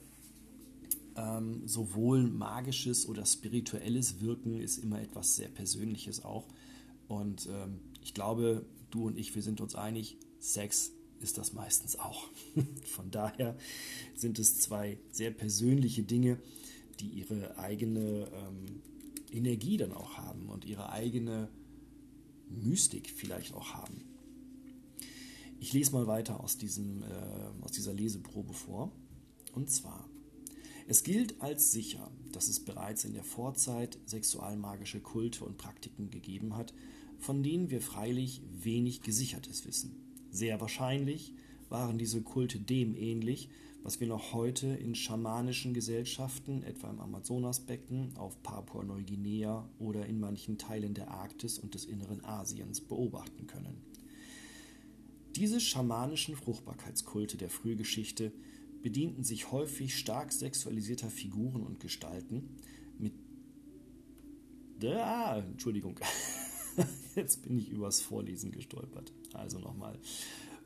ähm, 1.16 1.66
sowohl 1.66 2.22
magisches 2.22 3.08
oder 3.08 3.24
spirituelles 3.26 4.20
Wirken 4.20 4.60
ist 4.60 4.78
immer 4.78 5.00
etwas 5.00 5.36
sehr 5.36 5.48
Persönliches 5.48 6.24
auch. 6.24 6.46
Und 7.08 7.48
ähm, 7.50 7.80
ich 8.02 8.14
glaube, 8.14 8.64
du 8.90 9.06
und 9.06 9.18
ich, 9.18 9.34
wir 9.34 9.42
sind 9.42 9.60
uns 9.60 9.74
einig, 9.74 10.16
Sex 10.38 10.92
ist 11.20 11.38
das 11.38 11.52
meistens 11.52 11.98
auch. 11.98 12.28
Von 12.84 13.10
daher 13.10 13.56
sind 14.14 14.38
es 14.38 14.58
zwei 14.60 14.98
sehr 15.10 15.30
persönliche 15.30 16.02
Dinge, 16.02 16.38
die 16.98 17.08
ihre 17.08 17.58
eigene 17.58 18.28
ähm, 18.32 18.82
Energie 19.30 19.76
dann 19.76 19.92
auch 19.92 20.16
haben 20.16 20.48
und 20.48 20.64
ihre 20.64 20.90
eigene 20.90 21.48
Mystik 22.48 23.10
vielleicht 23.10 23.54
auch 23.54 23.74
haben. 23.74 24.04
Ich 25.60 25.72
lese 25.72 25.92
mal 25.92 26.06
weiter 26.06 26.42
aus, 26.42 26.56
diesem, 26.56 27.02
äh, 27.02 27.06
aus 27.62 27.72
dieser 27.72 27.92
Leseprobe 27.92 28.54
vor. 28.54 28.90
Und 29.52 29.70
zwar, 29.70 30.08
es 30.88 31.04
gilt 31.04 31.40
als 31.40 31.70
sicher, 31.70 32.10
dass 32.32 32.48
es 32.48 32.60
bereits 32.60 33.04
in 33.04 33.12
der 33.12 33.24
Vorzeit 33.24 33.98
sexualmagische 34.06 35.00
Kulte 35.00 35.44
und 35.44 35.58
Praktiken 35.58 36.10
gegeben 36.10 36.56
hat, 36.56 36.72
von 37.18 37.42
denen 37.42 37.70
wir 37.70 37.82
freilich 37.82 38.42
wenig 38.50 39.02
Gesichertes 39.02 39.66
wissen. 39.66 39.99
Sehr 40.30 40.60
wahrscheinlich 40.60 41.32
waren 41.68 41.98
diese 41.98 42.22
Kulte 42.22 42.58
dem 42.58 42.94
ähnlich, 42.96 43.48
was 43.82 44.00
wir 44.00 44.06
noch 44.06 44.32
heute 44.32 44.66
in 44.66 44.94
schamanischen 44.94 45.72
Gesellschaften, 45.72 46.62
etwa 46.62 46.90
im 46.90 47.00
Amazonasbecken, 47.00 48.16
auf 48.16 48.42
Papua-Neuguinea 48.42 49.68
oder 49.78 50.06
in 50.06 50.20
manchen 50.20 50.58
Teilen 50.58 50.94
der 50.94 51.10
Arktis 51.10 51.58
und 51.58 51.74
des 51.74 51.86
inneren 51.86 52.24
Asiens 52.24 52.80
beobachten 52.80 53.46
können. 53.46 53.80
Diese 55.36 55.60
schamanischen 55.60 56.36
Fruchtbarkeitskulte 56.36 57.36
der 57.36 57.48
Frühgeschichte 57.48 58.32
bedienten 58.82 59.24
sich 59.24 59.50
häufig 59.52 59.96
stark 59.96 60.32
sexualisierter 60.32 61.10
Figuren 61.10 61.62
und 61.62 61.80
Gestalten 61.80 62.56
mit 62.98 63.12
Ah, 64.82 65.38
Entschuldigung. 65.38 65.98
Jetzt 67.14 67.42
bin 67.42 67.58
ich 67.58 67.68
übers 67.68 68.00
Vorlesen 68.00 68.50
gestolpert. 68.50 69.12
Also 69.34 69.58
nochmal. 69.58 69.98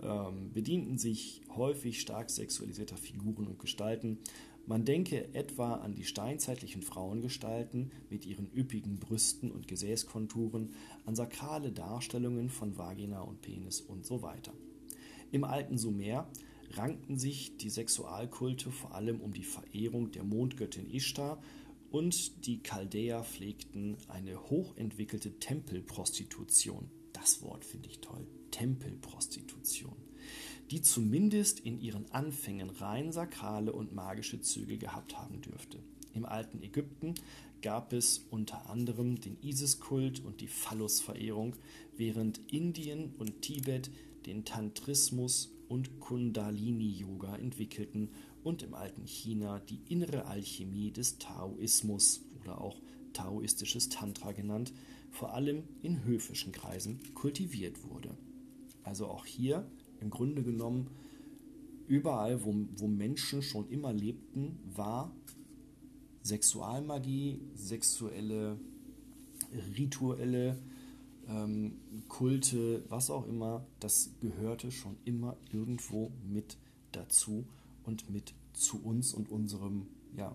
Ähm, 0.02 0.52
bedienten 0.52 0.98
sich 0.98 1.42
häufig 1.56 2.00
stark 2.00 2.30
sexualisierter 2.30 2.96
Figuren 2.96 3.46
und 3.46 3.58
Gestalten. 3.58 4.18
Man 4.66 4.84
denke 4.84 5.34
etwa 5.34 5.74
an 5.74 5.94
die 5.94 6.04
steinzeitlichen 6.04 6.82
Frauengestalten 6.82 7.90
mit 8.10 8.26
ihren 8.26 8.50
üppigen 8.54 8.98
Brüsten 8.98 9.50
und 9.50 9.68
Gesäßkonturen, 9.68 10.74
an 11.04 11.14
sakrale 11.14 11.70
Darstellungen 11.70 12.48
von 12.48 12.76
Vagina 12.78 13.20
und 13.20 13.42
Penis 13.42 13.80
und 13.80 14.06
so 14.06 14.22
weiter. 14.22 14.52
Im 15.32 15.44
alten 15.44 15.76
Sumer 15.78 16.26
rankten 16.72 17.18
sich 17.18 17.56
die 17.56 17.70
Sexualkulte 17.70 18.70
vor 18.70 18.94
allem 18.94 19.20
um 19.20 19.32
die 19.32 19.44
Verehrung 19.44 20.10
der 20.12 20.24
Mondgöttin 20.24 20.90
Ishtar 20.90 21.42
und 21.90 22.46
die 22.46 22.62
Chaldäer 22.62 23.22
pflegten 23.22 23.96
eine 24.08 24.50
hochentwickelte 24.50 25.38
Tempelprostitution. 25.38 26.90
Das 27.24 27.40
Wort 27.40 27.64
finde 27.64 27.88
ich 27.88 28.00
toll. 28.00 28.26
Tempelprostitution. 28.50 29.96
Die 30.70 30.82
zumindest 30.82 31.58
in 31.58 31.80
ihren 31.80 32.04
Anfängen 32.12 32.68
rein 32.68 33.12
sakrale 33.12 33.72
und 33.72 33.94
magische 33.94 34.42
Züge 34.42 34.76
gehabt 34.76 35.16
haben 35.16 35.40
dürfte. 35.40 35.78
Im 36.12 36.26
alten 36.26 36.62
Ägypten 36.62 37.14
gab 37.62 37.94
es 37.94 38.26
unter 38.30 38.68
anderem 38.68 39.22
den 39.22 39.38
Isis-Kult 39.40 40.22
und 40.22 40.42
die 40.42 40.48
Phallus-Verehrung, 40.48 41.56
während 41.96 42.42
Indien 42.52 43.14
und 43.16 43.40
Tibet 43.40 43.90
den 44.26 44.44
Tantrismus 44.44 45.50
und 45.66 46.00
Kundalini-Yoga 46.00 47.36
entwickelten 47.36 48.10
und 48.42 48.62
im 48.62 48.74
alten 48.74 49.06
China 49.06 49.60
die 49.60 49.80
innere 49.88 50.26
Alchemie 50.26 50.90
des 50.90 51.16
Taoismus 51.16 52.20
oder 52.42 52.60
auch 52.60 52.82
taoistisches 53.14 53.88
Tantra 53.88 54.32
genannt, 54.32 54.72
vor 55.10 55.32
allem 55.32 55.64
in 55.82 56.04
höfischen 56.04 56.52
Kreisen 56.52 57.00
kultiviert 57.14 57.82
wurde. 57.88 58.10
Also 58.82 59.06
auch 59.06 59.24
hier 59.24 59.66
im 60.00 60.10
Grunde 60.10 60.42
genommen 60.42 60.90
überall, 61.86 62.44
wo, 62.44 62.54
wo 62.76 62.86
Menschen 62.86 63.42
schon 63.42 63.68
immer 63.70 63.92
lebten, 63.92 64.58
war 64.74 65.14
Sexualmagie, 66.22 67.40
sexuelle, 67.54 68.58
rituelle 69.76 70.58
ähm, 71.28 71.78
Kulte, 72.08 72.82
was 72.88 73.10
auch 73.10 73.26
immer, 73.26 73.66
das 73.80 74.10
gehörte 74.20 74.70
schon 74.70 74.96
immer 75.04 75.36
irgendwo 75.52 76.12
mit 76.26 76.56
dazu 76.92 77.44
und 77.84 78.08
mit 78.10 78.34
zu 78.54 78.82
uns 78.82 79.12
und 79.12 79.30
unserem 79.30 79.86
ja, 80.16 80.34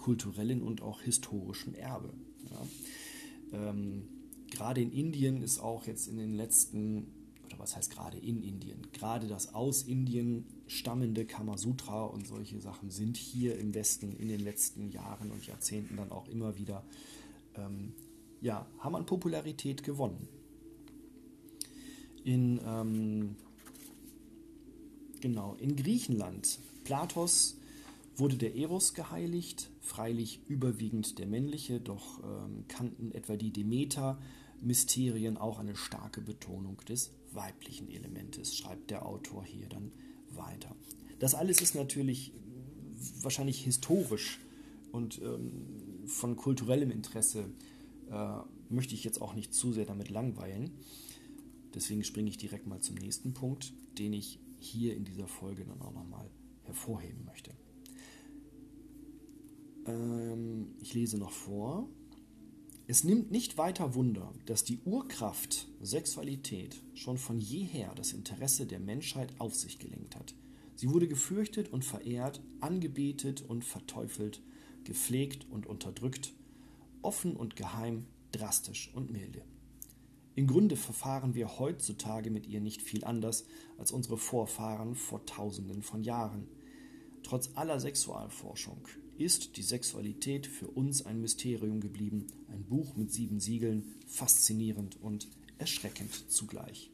kulturellen 0.00 0.62
und 0.62 0.82
auch 0.82 1.00
historischen 1.00 1.74
Erbe. 1.74 2.12
Ja. 2.50 3.70
Ähm, 3.70 4.08
gerade 4.50 4.80
in 4.80 4.92
Indien 4.92 5.42
ist 5.42 5.60
auch 5.60 5.86
jetzt 5.86 6.08
in 6.08 6.16
den 6.16 6.34
letzten, 6.34 7.06
oder 7.46 7.58
was 7.58 7.76
heißt 7.76 7.90
gerade 7.90 8.18
in 8.18 8.42
Indien, 8.42 8.86
gerade 8.92 9.26
das 9.26 9.54
aus 9.54 9.82
Indien 9.82 10.46
stammende 10.66 11.24
Kamasutra 11.24 12.04
und 12.04 12.26
solche 12.26 12.60
Sachen 12.60 12.90
sind 12.90 13.16
hier 13.16 13.58
im 13.58 13.74
Westen 13.74 14.16
in 14.16 14.28
den 14.28 14.40
letzten 14.40 14.90
Jahren 14.90 15.30
und 15.30 15.46
Jahrzehnten 15.46 15.96
dann 15.96 16.12
auch 16.12 16.28
immer 16.28 16.56
wieder, 16.56 16.84
ähm, 17.56 17.92
ja, 18.40 18.66
haben 18.78 18.96
an 18.96 19.06
Popularität 19.06 19.82
gewonnen. 19.82 20.28
In 22.24 22.60
ähm, 22.64 23.36
Genau, 25.20 25.54
in 25.60 25.76
Griechenland. 25.76 26.58
Platos 26.84 27.58
wurde 28.16 28.36
der 28.36 28.56
Eros 28.56 28.94
geheiligt, 28.94 29.69
freilich 29.80 30.40
überwiegend 30.46 31.18
der 31.18 31.26
männliche, 31.26 31.80
doch 31.80 32.22
ähm, 32.22 32.64
kannten 32.68 33.12
etwa 33.12 33.36
die 33.36 33.52
Demeter-Mysterien 33.52 35.36
auch 35.36 35.58
eine 35.58 35.76
starke 35.76 36.20
Betonung 36.20 36.76
des 36.88 37.12
weiblichen 37.32 37.88
Elementes, 37.90 38.56
schreibt 38.56 38.90
der 38.90 39.06
Autor 39.06 39.44
hier 39.44 39.68
dann 39.68 39.92
weiter. 40.30 40.74
Das 41.18 41.34
alles 41.34 41.60
ist 41.60 41.74
natürlich 41.74 42.32
wahrscheinlich 43.22 43.64
historisch 43.64 44.40
und 44.92 45.20
ähm, 45.22 46.06
von 46.06 46.36
kulturellem 46.36 46.90
Interesse 46.90 47.44
äh, 48.10 48.36
möchte 48.68 48.94
ich 48.94 49.04
jetzt 49.04 49.22
auch 49.22 49.34
nicht 49.34 49.54
zu 49.54 49.72
sehr 49.72 49.86
damit 49.86 50.10
langweilen. 50.10 50.70
Deswegen 51.74 52.04
springe 52.04 52.28
ich 52.28 52.38
direkt 52.38 52.66
mal 52.66 52.80
zum 52.80 52.96
nächsten 52.96 53.32
Punkt, 53.32 53.72
den 53.98 54.12
ich 54.12 54.40
hier 54.58 54.96
in 54.96 55.04
dieser 55.04 55.28
Folge 55.28 55.64
dann 55.64 55.80
auch 55.80 55.92
nochmal 55.92 56.28
hervorheben 56.64 57.24
möchte. 57.24 57.52
Ähm, 59.86 60.74
ich 60.80 60.94
lese 60.94 61.18
noch 61.18 61.32
vor. 61.32 61.88
Es 62.86 63.04
nimmt 63.04 63.30
nicht 63.30 63.56
weiter 63.56 63.94
Wunder, 63.94 64.32
dass 64.46 64.64
die 64.64 64.80
Urkraft 64.84 65.68
Sexualität 65.80 66.82
schon 66.94 67.18
von 67.18 67.38
jeher 67.38 67.94
das 67.94 68.12
Interesse 68.12 68.66
der 68.66 68.80
Menschheit 68.80 69.32
auf 69.38 69.54
sich 69.54 69.78
gelenkt 69.78 70.16
hat. 70.16 70.34
Sie 70.74 70.90
wurde 70.90 71.06
gefürchtet 71.06 71.72
und 71.72 71.84
verehrt, 71.84 72.42
angebetet 72.60 73.42
und 73.42 73.64
verteufelt, 73.64 74.42
gepflegt 74.82 75.46
und 75.50 75.66
unterdrückt, 75.66 76.32
offen 77.02 77.36
und 77.36 77.54
geheim, 77.54 78.06
drastisch 78.32 78.90
und 78.94 79.12
milde. 79.12 79.42
Im 80.34 80.46
Grunde 80.46 80.74
verfahren 80.74 81.34
wir 81.34 81.58
heutzutage 81.58 82.30
mit 82.30 82.46
ihr 82.46 82.60
nicht 82.60 82.82
viel 82.82 83.04
anders 83.04 83.44
als 83.78 83.92
unsere 83.92 84.16
Vorfahren 84.16 84.94
vor 84.94 85.24
Tausenden 85.26 85.82
von 85.82 86.02
Jahren. 86.02 86.48
Trotz 87.22 87.50
aller 87.54 87.78
Sexualforschung 87.78 88.88
ist 89.20 89.56
die 89.56 89.62
Sexualität 89.62 90.46
für 90.46 90.66
uns 90.66 91.04
ein 91.04 91.20
Mysterium 91.20 91.80
geblieben, 91.80 92.26
ein 92.48 92.64
Buch 92.64 92.96
mit 92.96 93.12
sieben 93.12 93.38
Siegeln, 93.38 93.84
faszinierend 94.06 94.96
und 95.02 95.28
erschreckend 95.58 96.30
zugleich. 96.30 96.90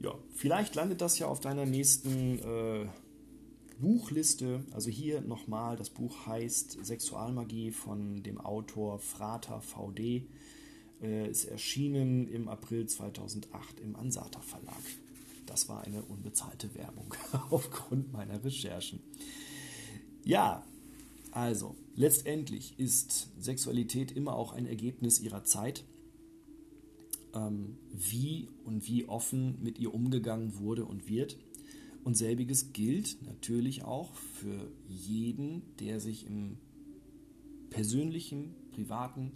Ja, 0.00 0.14
vielleicht 0.34 0.74
landet 0.74 1.00
das 1.00 1.18
ja 1.18 1.28
auf 1.28 1.40
deiner 1.40 1.64
nächsten 1.64 2.38
äh, 2.40 2.86
Buchliste. 3.80 4.62
Also 4.72 4.90
hier 4.90 5.22
nochmal, 5.22 5.76
das 5.76 5.88
Buch 5.88 6.26
heißt 6.26 6.84
Sexualmagie 6.84 7.70
von 7.70 8.22
dem 8.22 8.38
Autor 8.38 8.98
Frater 8.98 9.62
VD. 9.62 10.26
Äh, 11.02 11.30
ist 11.30 11.46
erschienen 11.46 12.28
im 12.28 12.48
April 12.48 12.86
2008 12.86 13.80
im 13.80 13.96
Ansata 13.96 14.40
Verlag. 14.40 14.82
Das 15.46 15.68
war 15.68 15.84
eine 15.84 16.02
unbezahlte 16.02 16.74
Werbung 16.74 17.14
aufgrund 17.50 18.12
meiner 18.12 18.42
Recherchen. 18.44 19.00
Ja, 20.24 20.64
also 21.32 21.76
letztendlich 21.94 22.78
ist 22.78 23.30
Sexualität 23.38 24.12
immer 24.12 24.34
auch 24.34 24.52
ein 24.52 24.66
Ergebnis 24.66 25.20
ihrer 25.20 25.44
Zeit. 25.44 25.84
Ähm, 27.34 27.76
wie 27.92 28.48
und 28.64 28.86
wie 28.86 29.06
offen 29.06 29.62
mit 29.62 29.78
ihr 29.78 29.92
umgegangen 29.92 30.58
wurde 30.58 30.84
und 30.84 31.08
wird. 31.08 31.38
Und 32.04 32.16
selbiges 32.16 32.72
gilt 32.72 33.22
natürlich 33.22 33.84
auch 33.84 34.14
für 34.14 34.70
jeden, 34.88 35.62
der 35.80 36.00
sich 36.00 36.26
im 36.26 36.58
persönlichen, 37.70 38.54
privaten, 38.72 39.32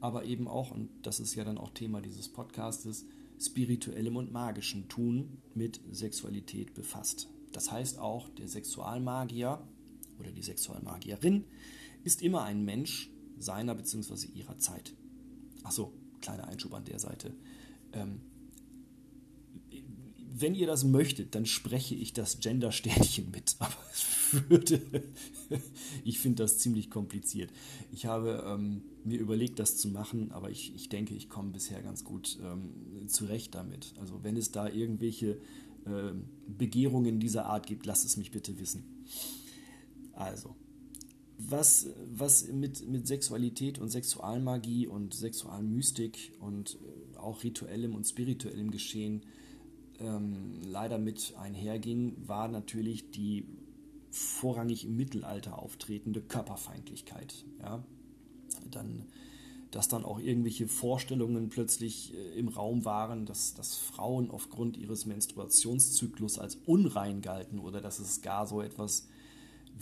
aber 0.00 0.24
eben 0.24 0.48
auch, 0.48 0.72
und 0.72 0.90
das 1.02 1.20
ist 1.20 1.34
ja 1.36 1.44
dann 1.44 1.58
auch 1.58 1.70
Thema 1.70 2.00
dieses 2.00 2.28
Podcastes, 2.28 3.06
spirituellem 3.40 4.16
und 4.16 4.32
magischem 4.32 4.88
Tun 4.88 5.38
mit 5.54 5.80
Sexualität 5.90 6.74
befasst. 6.74 7.28
Das 7.52 7.70
heißt 7.70 7.98
auch, 7.98 8.28
der 8.30 8.48
Sexualmagier 8.48 9.60
oder 10.22 10.32
die 10.32 10.42
Sexualmagierin 10.42 11.44
ist 12.04 12.22
immer 12.22 12.44
ein 12.44 12.64
Mensch 12.64 13.10
seiner 13.38 13.74
bzw. 13.74 14.28
ihrer 14.34 14.58
Zeit. 14.58 14.94
Achso, 15.62 15.92
kleiner 16.20 16.48
Einschub 16.48 16.72
an 16.74 16.84
der 16.84 16.98
Seite. 16.98 17.34
Ähm, 17.92 18.20
wenn 20.34 20.54
ihr 20.54 20.66
das 20.66 20.84
möchtet, 20.84 21.34
dann 21.34 21.44
spreche 21.44 21.94
ich 21.94 22.12
das 22.12 22.40
Gender-Sternchen 22.40 23.30
mit. 23.30 23.56
Aber 23.58 23.76
es 23.92 24.48
würde. 24.48 24.80
ich 26.04 26.18
finde 26.18 26.42
das 26.42 26.58
ziemlich 26.58 26.90
kompliziert. 26.90 27.50
Ich 27.92 28.06
habe 28.06 28.44
ähm, 28.46 28.82
mir 29.04 29.18
überlegt, 29.18 29.58
das 29.58 29.76
zu 29.76 29.88
machen, 29.88 30.32
aber 30.32 30.50
ich, 30.50 30.74
ich 30.74 30.88
denke, 30.88 31.14
ich 31.14 31.28
komme 31.28 31.50
bisher 31.50 31.82
ganz 31.82 32.02
gut 32.02 32.38
ähm, 32.42 33.08
zurecht 33.08 33.54
damit. 33.54 33.92
Also, 34.00 34.22
wenn 34.22 34.36
es 34.38 34.52
da 34.52 34.68
irgendwelche 34.68 35.32
äh, 35.84 36.12
Begehrungen 36.46 37.20
dieser 37.20 37.46
Art 37.46 37.66
gibt, 37.66 37.84
lasst 37.84 38.06
es 38.06 38.16
mich 38.16 38.30
bitte 38.30 38.58
wissen. 38.58 38.84
Also, 40.14 40.54
was, 41.38 41.88
was 42.14 42.48
mit, 42.48 42.88
mit 42.88 43.06
Sexualität 43.06 43.78
und 43.78 43.88
Sexualmagie 43.88 44.86
und 44.86 45.14
Sexualmystik 45.14 46.32
und 46.40 46.78
äh, 47.14 47.18
auch 47.18 47.42
rituellem 47.42 47.94
und 47.94 48.04
spirituellem 48.04 48.70
Geschehen 48.70 49.22
ähm, 50.00 50.60
leider 50.62 50.98
mit 50.98 51.34
einherging, 51.38 52.16
war 52.26 52.48
natürlich 52.48 53.10
die 53.10 53.44
vorrangig 54.10 54.84
im 54.84 54.96
Mittelalter 54.96 55.58
auftretende 55.58 56.20
Körperfeindlichkeit. 56.20 57.44
Ja? 57.60 57.82
Dann, 58.70 59.06
dass 59.70 59.88
dann 59.88 60.04
auch 60.04 60.20
irgendwelche 60.20 60.68
Vorstellungen 60.68 61.48
plötzlich 61.48 62.12
äh, 62.14 62.38
im 62.38 62.48
Raum 62.48 62.84
waren, 62.84 63.26
dass, 63.26 63.54
dass 63.54 63.74
Frauen 63.76 64.30
aufgrund 64.30 64.76
ihres 64.76 65.06
Menstruationszyklus 65.06 66.38
als 66.38 66.56
unrein 66.66 67.22
galten 67.22 67.58
oder 67.58 67.80
dass 67.80 67.98
es 67.98 68.20
gar 68.20 68.46
so 68.46 68.60
etwas 68.60 69.08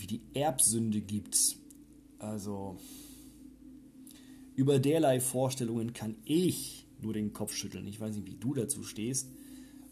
wie 0.01 0.07
die 0.07 0.23
Erbsünde 0.35 1.01
gibt. 1.01 1.57
Also 2.19 2.77
über 4.57 4.79
derlei 4.79 5.21
Vorstellungen 5.21 5.93
kann 5.93 6.17
ich 6.25 6.87
nur 7.01 7.13
den 7.13 7.33
Kopf 7.33 7.55
schütteln. 7.55 7.87
Ich 7.87 8.01
weiß 8.01 8.17
nicht, 8.17 8.27
wie 8.27 8.37
du 8.37 8.55
dazu 8.55 8.83
stehst 8.83 9.29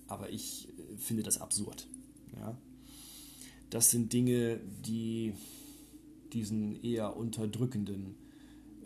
aber 0.08 0.30
ich 0.30 0.68
äh, 0.68 0.96
finde 0.96 1.22
das 1.22 1.40
absurd. 1.40 1.86
Ja? 2.36 2.58
Das 3.70 3.90
sind 3.90 4.12
Dinge, 4.12 4.58
die 4.84 5.34
diesen 6.32 6.82
eher 6.82 7.16
unterdrückenden 7.16 8.16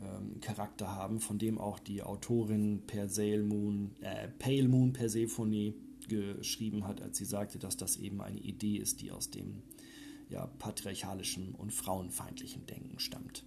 ähm, 0.01 0.41
Charakter 0.41 0.95
haben, 0.95 1.21
von 1.21 1.39
dem 1.39 1.59
auch 1.59 1.79
die 1.79 2.03
Autorin 2.03 2.83
Pale 2.87 3.43
Moon, 3.43 3.93
äh, 4.01 4.29
Pale 4.29 4.69
Moon 4.69 4.93
Persephone 4.93 5.75
geschrieben 6.09 6.87
hat, 6.87 7.01
als 7.01 7.19
sie 7.19 7.25
sagte, 7.25 7.59
dass 7.59 7.77
das 7.77 7.97
eben 7.97 8.21
eine 8.21 8.41
Idee 8.41 8.77
ist, 8.77 9.01
die 9.01 9.13
aus 9.13 9.31
dem 9.31 9.63
ja, 10.33 10.47
patriarchalischen 10.47 11.55
und 11.55 11.73
frauenfeindlichen 11.73 12.67
Denken 12.67 12.99
stammt. 12.99 13.45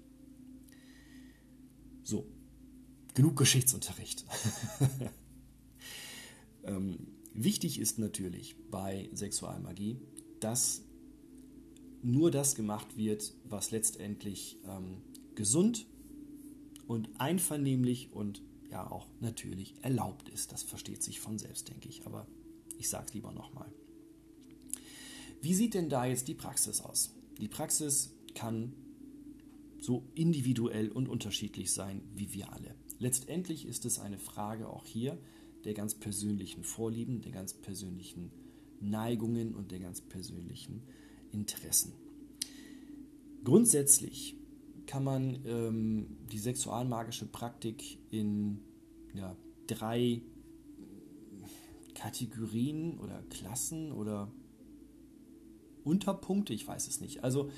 So, 2.04 2.28
genug 3.13 3.36
Geschichtsunterricht. 3.38 4.26
ähm, 6.63 7.15
Wichtig 7.38 7.82
ist 7.82 8.00
natürlich 8.00 8.56
bei 8.71 9.10
Sexualmagie, 9.13 10.00
dass 10.39 10.86
nur 12.02 12.32
das 12.32 12.56
gemacht 12.56 12.95
wird, 12.95 13.34
was 13.43 13.71
letztendlich 13.71 14.58
ähm, 14.65 15.02
gesund 15.36 15.86
und 16.88 17.10
einvernehmlich 17.19 18.13
und 18.13 18.41
ja 18.71 18.89
auch 18.89 19.08
natürlich 19.19 19.76
erlaubt 19.82 20.30
ist. 20.30 20.54
Das 20.54 20.63
versteht 20.63 21.04
sich 21.04 21.19
von 21.19 21.38
selbst, 21.38 21.67
denke 21.67 21.89
ich, 21.89 22.06
aber 22.06 22.26
ich 22.78 22.88
sage 22.88 23.08
es 23.08 23.13
lieber 23.13 23.34
nochmal. 23.34 23.69
Wie 25.45 25.53
sieht 25.53 25.75
denn 25.75 25.89
da 25.89 26.08
jetzt 26.08 26.27
die 26.27 26.34
Praxis 26.34 26.81
aus? 26.81 27.13
Die 27.39 27.47
Praxis 27.47 28.12
kann 28.34 28.73
so 29.77 30.10
individuell 30.15 30.89
und 30.89 31.08
unterschiedlich 31.08 31.71
sein 31.71 32.01
wie 32.15 32.34
wir 32.34 32.51
alle. 32.51 32.73
Letztendlich 32.97 33.67
ist 33.67 33.86
es 33.86 33.99
eine 33.99 34.17
Frage 34.17 34.67
auch 34.67 34.88
hier 34.88 35.19
der 35.63 35.75
ganz 35.75 35.93
persönlichen 35.93 36.63
Vorlieben, 36.63 37.21
der 37.21 37.31
ganz 37.31 37.53
persönlichen 37.53 38.31
Neigungen 38.81 39.53
und 39.53 39.69
der 39.69 39.77
ganz 39.77 40.01
persönlichen 40.01 40.81
Interessen. 41.31 41.93
Grundsätzlich 43.43 44.36
kann 44.88 45.03
man 45.03 45.45
ähm, 45.45 46.08
die 46.31 46.39
sexualmagische 46.39 47.27
Praktik 47.27 47.99
in 48.10 48.62
ja, 49.13 49.38
drei 49.67 50.23
Kategorien 51.93 52.97
oder 52.97 53.21
Klassen 53.29 53.91
oder 53.91 54.31
Unterpunkte, 55.86 56.54
ich 56.54 56.67
weiß 56.67 56.88
es 56.88 57.00
nicht. 57.00 57.24
Also 57.24 57.50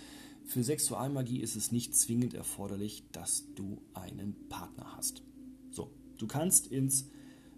für 0.45 0.63
Sexualmagie 0.63 1.41
ist 1.41 1.55
es 1.55 1.71
nicht 1.71 1.95
zwingend 1.95 2.33
erforderlich, 2.33 3.03
dass 3.11 3.45
du 3.55 3.81
einen 3.93 4.35
Partner 4.49 4.95
hast. 4.95 5.23
So, 5.71 5.91
du 6.17 6.27
kannst 6.27 6.67
ins 6.67 7.09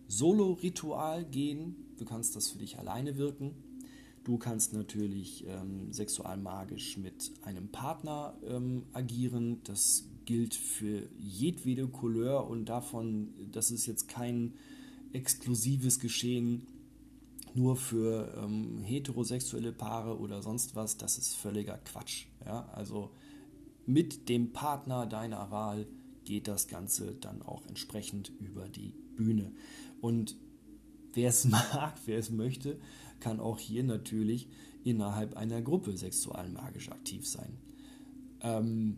Solo-Ritual 0.07 1.25
gehen. 1.25 1.75
Du 1.97 2.05
kannst 2.05 2.35
das 2.35 2.49
für 2.49 2.57
dich 2.57 2.79
alleine 2.79 3.17
wirken. 3.17 3.53
Du 4.23 4.37
kannst 4.37 4.73
natürlich 4.73 5.45
ähm, 5.47 5.93
sexualmagisch 5.93 6.97
mit 6.97 7.31
einem 7.43 7.69
Partner 7.69 8.37
ähm, 8.43 8.83
agieren. 8.93 9.61
Das 9.63 10.05
gilt 10.25 10.55
für 10.55 11.07
jedwede 11.17 11.87
Couleur 11.87 12.47
und 12.47 12.65
davon, 12.65 13.33
das 13.51 13.71
ist 13.71 13.85
jetzt 13.85 14.07
kein 14.07 14.53
exklusives 15.13 15.99
Geschehen 15.99 16.67
nur 17.55 17.75
für 17.75 18.33
ähm, 18.37 18.83
heterosexuelle 18.83 19.71
Paare 19.71 20.19
oder 20.19 20.41
sonst 20.41 20.75
was. 20.75 20.97
Das 20.97 21.17
ist 21.17 21.35
völliger 21.35 21.77
Quatsch. 21.77 22.25
Ja? 22.45 22.69
Also 22.73 23.11
mit 23.85 24.29
dem 24.29 24.53
Partner 24.53 25.05
deiner 25.05 25.51
Wahl 25.51 25.87
geht 26.25 26.47
das 26.47 26.67
Ganze 26.67 27.15
dann 27.15 27.41
auch 27.41 27.65
entsprechend 27.67 28.31
über 28.39 28.67
die 28.67 28.93
Bühne. 29.15 29.51
Und 30.01 30.35
wer 31.13 31.29
es 31.29 31.45
mag, 31.73 31.95
wer 32.05 32.19
es 32.19 32.29
möchte, 32.29 32.79
kann 33.19 33.39
auch 33.39 33.57
hier 33.57 33.83
natürlich 33.83 34.47
innerhalb 34.83 35.35
einer 35.35 35.61
Gruppe 35.61 35.97
sexualmagisch 35.97 36.89
aktiv 36.89 37.27
sein. 37.27 37.57
Ähm, 38.41 38.97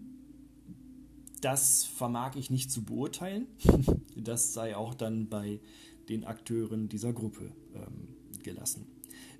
das 1.41 1.85
vermag 1.85 2.35
ich 2.35 2.49
nicht 2.49 2.71
zu 2.71 2.83
beurteilen. 2.83 3.47
Das 4.13 4.53
sei 4.53 4.75
auch 4.75 4.93
dann 4.93 5.29
bei 5.29 5.61
den 6.09 6.25
Akteuren 6.25 6.89
dieser 6.89 7.13
Gruppe 7.13 7.53
ähm, 7.73 8.09
gelassen. 8.43 8.85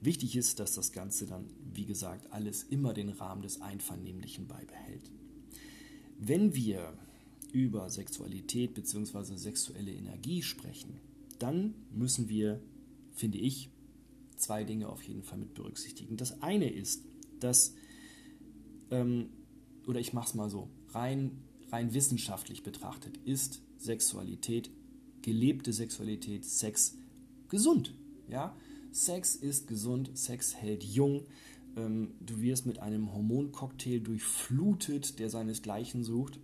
Wichtig 0.02 0.36
ist, 0.36 0.60
dass 0.60 0.74
das 0.74 0.92
Ganze 0.92 1.28
dann, 1.28 1.46
wie 1.74 1.86
gesagt, 1.86 2.32
alles 2.32 2.64
immer 2.64 2.94
den 2.94 3.10
Rahmen 3.10 3.42
des 3.42 3.62
Einvernehmlichen 3.62 4.48
beibehält. 4.48 5.12
Wenn 6.18 6.56
wir 6.56 6.94
über 7.52 7.90
Sexualität 7.90 8.74
bzw. 8.74 9.36
sexuelle 9.36 9.92
Energie 9.92 10.42
sprechen, 10.42 11.00
dann 11.40 11.74
müssen 11.92 12.30
wir, 12.30 12.62
finde 13.14 13.38
ich, 13.38 13.70
zwei 14.36 14.64
Dinge 14.64 14.90
auf 14.90 15.04
jeden 15.04 15.24
Fall 15.24 15.38
mit 15.38 15.54
berücksichtigen. 15.54 16.18
Das 16.18 16.42
eine 16.42 16.70
ist, 16.70 17.04
dass, 17.40 17.76
ähm, 18.90 19.30
oder 19.88 20.00
ich 20.00 20.14
mache 20.14 20.30
es 20.30 20.34
mal 20.34 20.50
so, 20.50 20.70
rein, 20.90 21.32
rein 21.72 21.94
wissenschaftlich 21.94 22.64
betrachtet, 22.64 23.18
ist 23.26 23.62
Sexualität, 23.78 24.70
gelebte 25.22 25.74
Sexualität, 25.74 26.46
Sex 26.46 26.98
gesund. 27.50 27.94
Ja? 28.28 28.56
Sex 28.91 29.36
ist 29.36 29.67
gesund, 29.67 30.12
Sex 30.17 30.56
hält 30.56 30.84
jung, 30.84 31.25
ähm, 31.75 32.13
du 32.19 32.41
wirst 32.41 32.65
mit 32.65 32.80
einem 32.80 33.13
Hormoncocktail 33.13 33.99
durchflutet, 33.99 35.19
der 35.19 35.30
seinesgleichen 35.30 36.04
sucht. 36.04 36.39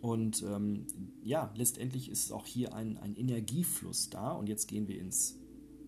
Und 0.00 0.42
ähm, 0.42 0.86
ja, 1.22 1.52
letztendlich 1.56 2.10
ist 2.10 2.32
auch 2.32 2.46
hier 2.46 2.74
ein, 2.74 2.98
ein 2.98 3.16
Energiefluss 3.16 4.10
da. 4.10 4.32
Und 4.32 4.48
jetzt 4.48 4.68
gehen 4.68 4.88
wir 4.88 5.00
ins 5.00 5.38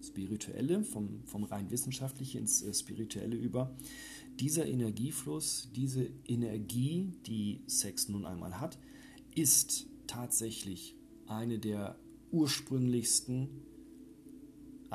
Spirituelle, 0.03 0.85
vom, 0.85 1.23
vom 1.25 1.45
rein 1.45 1.71
wissenschaftliche 1.71 2.39
ins 2.39 2.63
äh, 2.63 2.73
Spirituelle 2.73 3.37
über. 3.37 3.77
Dieser 4.41 4.67
Energiefluss, 4.67 5.71
diese 5.75 6.09
Energie, 6.27 7.13
die 7.27 7.63
Sex 7.67 8.09
nun 8.09 8.25
einmal 8.25 8.61
hat, 8.61 8.79
ist 9.35 9.87
tatsächlich 10.07 10.95
eine 11.27 11.59
der 11.59 11.99
ursprünglichsten, 12.31 13.49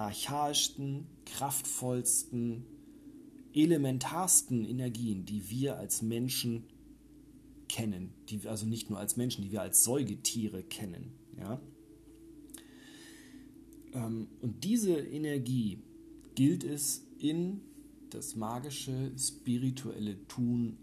archaischsten, 0.01 1.05
kraftvollsten, 1.25 2.65
elementarsten 3.53 4.65
Energien, 4.65 5.25
die 5.25 5.49
wir 5.49 5.77
als 5.77 6.01
Menschen 6.01 6.63
kennen, 7.67 8.13
die 8.29 8.47
also 8.47 8.65
nicht 8.65 8.89
nur 8.89 8.99
als 8.99 9.17
Menschen, 9.17 9.43
die 9.43 9.51
wir 9.51 9.61
als 9.61 9.83
Säugetiere 9.83 10.63
kennen. 10.63 11.13
Ja? 11.37 11.61
Ähm, 13.93 14.27
und 14.41 14.63
diese 14.63 14.97
Energie 14.97 15.79
gilt 16.35 16.63
es 16.63 17.05
in 17.17 17.61
das 18.09 18.35
magische, 18.35 19.11
spirituelle 19.17 20.27
Tun 20.27 20.77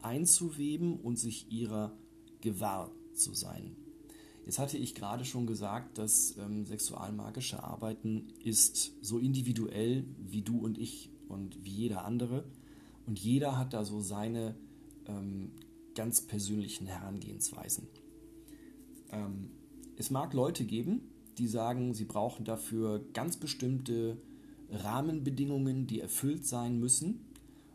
einzuweben 0.00 0.98
und 0.98 1.16
sich 1.16 1.50
ihrer 1.50 1.96
gewahr 2.40 2.90
zu 3.14 3.34
sein. 3.34 3.76
Jetzt 4.44 4.58
hatte 4.58 4.76
ich 4.76 4.94
gerade 4.94 5.24
schon 5.24 5.46
gesagt, 5.46 5.98
dass 5.98 6.36
ähm, 6.36 6.64
sexualmagische 6.66 7.62
Arbeiten 7.62 8.28
ist 8.42 8.92
so 9.00 9.18
individuell 9.18 10.04
wie 10.18 10.42
du 10.42 10.58
und 10.58 10.78
ich 10.78 11.10
und 11.28 11.64
wie 11.64 11.70
jeder 11.70 12.04
andere. 12.04 12.44
Und 13.06 13.18
jeder 13.18 13.56
hat 13.56 13.72
da 13.72 13.84
so 13.84 14.00
seine 14.00 14.56
ähm, 15.06 15.52
ganz 15.94 16.22
persönlichen 16.22 16.86
Herangehensweisen. 16.86 17.88
Ähm, 19.10 19.50
es 19.96 20.10
mag 20.10 20.34
Leute 20.34 20.64
geben, 20.64 21.02
die 21.38 21.46
sagen, 21.46 21.94
sie 21.94 22.04
brauchen 22.04 22.44
dafür 22.44 23.04
ganz 23.12 23.36
bestimmte 23.36 24.16
Rahmenbedingungen, 24.70 25.86
die 25.86 26.00
erfüllt 26.00 26.46
sein 26.46 26.78
müssen. 26.78 27.26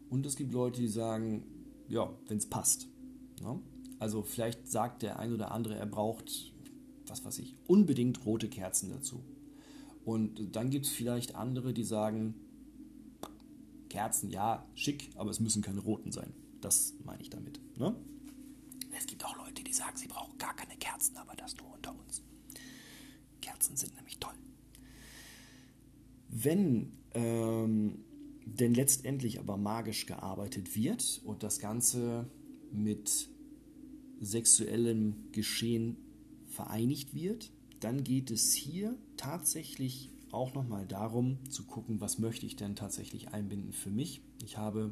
Und 0.10 0.26
es 0.26 0.36
gibt 0.36 0.54
Leute, 0.54 0.82
die 0.82 0.88
sagen, 0.88 1.44
ja, 1.88 2.12
wenn 2.28 2.38
es 2.38 2.48
passt. 2.48 2.88
Ja? 3.42 3.54
Ne? 3.54 3.60
Also 4.00 4.22
vielleicht 4.22 4.68
sagt 4.68 5.02
der 5.02 5.18
ein 5.18 5.34
oder 5.34 5.52
andere, 5.52 5.76
er 5.76 5.88
braucht, 5.88 6.54
was 7.10 7.26
weiß 7.26 7.40
ich, 7.40 7.56
unbedingt 7.68 8.26
rote 8.26 8.50
Kerzen 8.50 8.90
dazu. 8.90 9.24
Und 10.06 10.56
dann 10.56 10.70
gibt 10.70 10.86
es 10.86 10.92
vielleicht 10.92 11.36
andere, 11.36 11.74
die 11.74 11.84
sagen, 11.84 12.36
Kerzen, 13.90 14.30
ja, 14.30 14.66
schick, 14.76 15.10
aber 15.16 15.32
es 15.32 15.40
müssen 15.40 15.62
keine 15.62 15.80
roten 15.80 16.12
sein. 16.12 16.34
Das 16.62 16.94
meine 17.04 17.22
ich 17.22 17.30
damit. 17.30 17.60
Ne? 17.78 17.96
Es 18.98 19.06
gibt 19.06 19.24
auch 19.26 19.38
Leute, 19.38 19.64
die 19.64 19.74
sagen, 19.74 19.98
sie 19.98 20.08
brauchen 20.08 20.38
gar 20.38 20.56
keine 20.56 20.78
Kerzen, 20.78 21.18
aber 21.18 21.36
das 21.36 21.56
nur 21.58 21.74
unter 21.74 21.92
uns. 21.92 22.22
Kerzen 23.42 23.76
sind 23.76 23.96
nämlich 23.96 24.18
toll. 24.20 24.34
Wenn 26.30 26.92
ähm, 27.14 28.04
denn 28.46 28.74
letztendlich 28.74 29.40
aber 29.40 29.58
magisch 29.58 30.06
gearbeitet 30.06 30.76
wird 30.76 31.22
und 31.26 31.44
das 31.44 31.60
Ganze 31.60 32.30
mit 32.72 33.30
sexuellem 34.22 35.32
Geschehen 35.32 35.98
vereinigt 36.58 37.14
wird, 37.14 37.52
dann 37.80 38.04
geht 38.04 38.32
es 38.32 38.54
hier 38.54 38.96
tatsächlich 39.16 40.10
auch 40.32 40.56
nochmal 40.56 40.88
darum 40.88 41.38
zu 41.50 41.64
gucken, 41.64 42.02
was 42.02 42.18
möchte 42.18 42.48
ich 42.48 42.56
denn 42.56 42.76
tatsächlich 42.76 43.30
einbinden 43.30 43.74
für 43.74 43.92
mich. 43.92 44.22
Ich 44.44 44.58
habe 44.58 44.92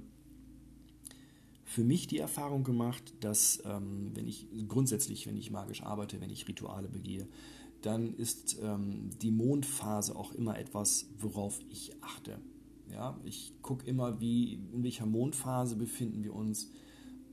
für 1.63 1.83
mich 1.83 2.05
die 2.05 2.19
Erfahrung 2.19 2.63
gemacht, 2.63 3.13
dass 3.19 3.63
ähm, 3.65 4.11
wenn 4.13 4.27
ich 4.27 4.47
grundsätzlich, 4.67 5.25
wenn 5.25 5.37
ich 5.37 5.49
magisch 5.49 5.81
arbeite, 5.81 6.21
wenn 6.21 6.29
ich 6.29 6.47
Rituale 6.47 6.87
begehe, 6.87 7.27
dann 7.81 8.13
ist 8.13 8.59
ähm, 8.61 9.09
die 9.21 9.31
Mondphase 9.31 10.15
auch 10.15 10.31
immer 10.33 10.59
etwas, 10.59 11.07
worauf 11.19 11.59
ich 11.69 11.91
achte. 12.01 12.39
Ja, 12.91 13.19
ich 13.25 13.53
gucke 13.63 13.85
immer, 13.87 14.21
wie, 14.21 14.53
in 14.53 14.83
welcher 14.83 15.07
Mondphase 15.07 15.75
befinden 15.75 16.23
wir 16.23 16.35
uns. 16.35 16.71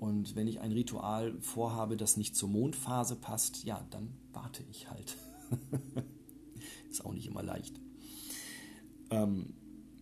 Und 0.03 0.35
wenn 0.35 0.49
ich 0.49 0.59
ein 0.59 0.73
Ritual 0.73 1.41
vorhabe, 1.41 1.97
das 1.97 2.17
nicht 2.17 2.35
zur 2.35 2.49
Mondphase 2.49 3.15
passt, 3.15 3.63
ja, 3.63 3.87
dann 3.91 4.09
warte 4.33 4.65
ich 4.69 4.91
halt. 4.91 5.17
ist 6.91 7.05
auch 7.05 7.13
nicht 7.13 7.29
immer 7.29 7.45
leicht. 7.45 7.81
Ähm, 9.11 9.55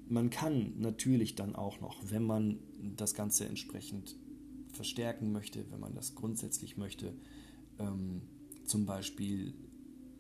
man 0.09 0.31
kann 0.31 0.81
natürlich 0.81 1.35
dann 1.35 1.55
auch 1.55 1.83
noch, 1.83 1.99
wenn 2.09 2.25
man 2.25 2.61
das 2.97 3.13
Ganze 3.13 3.45
entsprechend 3.45 4.17
verstärken 4.73 5.33
möchte, 5.33 5.71
wenn 5.71 5.81
man 5.81 5.95
das 5.95 6.15
grundsätzlich 6.15 6.79
möchte, 6.79 7.13
ähm, 7.79 8.23
zum 8.65 8.87
Beispiel 8.87 9.53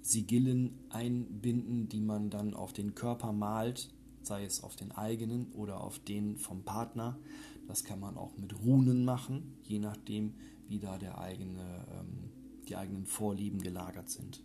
Sigillen 0.03 0.79
einbinden, 0.91 1.89
die 1.89 2.03
man 2.03 2.29
dann 2.29 2.53
auf 2.53 2.75
den 2.75 2.95
Körper 2.95 3.33
malt, 3.33 3.89
sei 4.23 4.45
es 4.45 4.63
auf 4.63 4.77
den 4.77 4.93
eigenen 4.93 5.53
oder 5.53 5.83
auf 5.83 5.99
den 5.99 6.37
vom 6.37 6.63
Partner. 6.63 7.19
Das 7.67 7.85
kann 7.85 8.01
man 8.01 8.17
auch 8.17 8.37
mit 8.37 8.59
Runen 8.65 9.05
machen, 9.05 9.57
je 9.63 9.79
nachdem, 9.79 10.35
wie 10.69 10.79
da 10.79 10.99
der 10.99 11.19
eigene, 11.19 11.87
ähm, 11.93 12.31
die 12.69 12.77
eigenen 12.77 13.07
Vorlieben 13.07 13.61
gelagert 13.61 14.11
sind. 14.11 14.43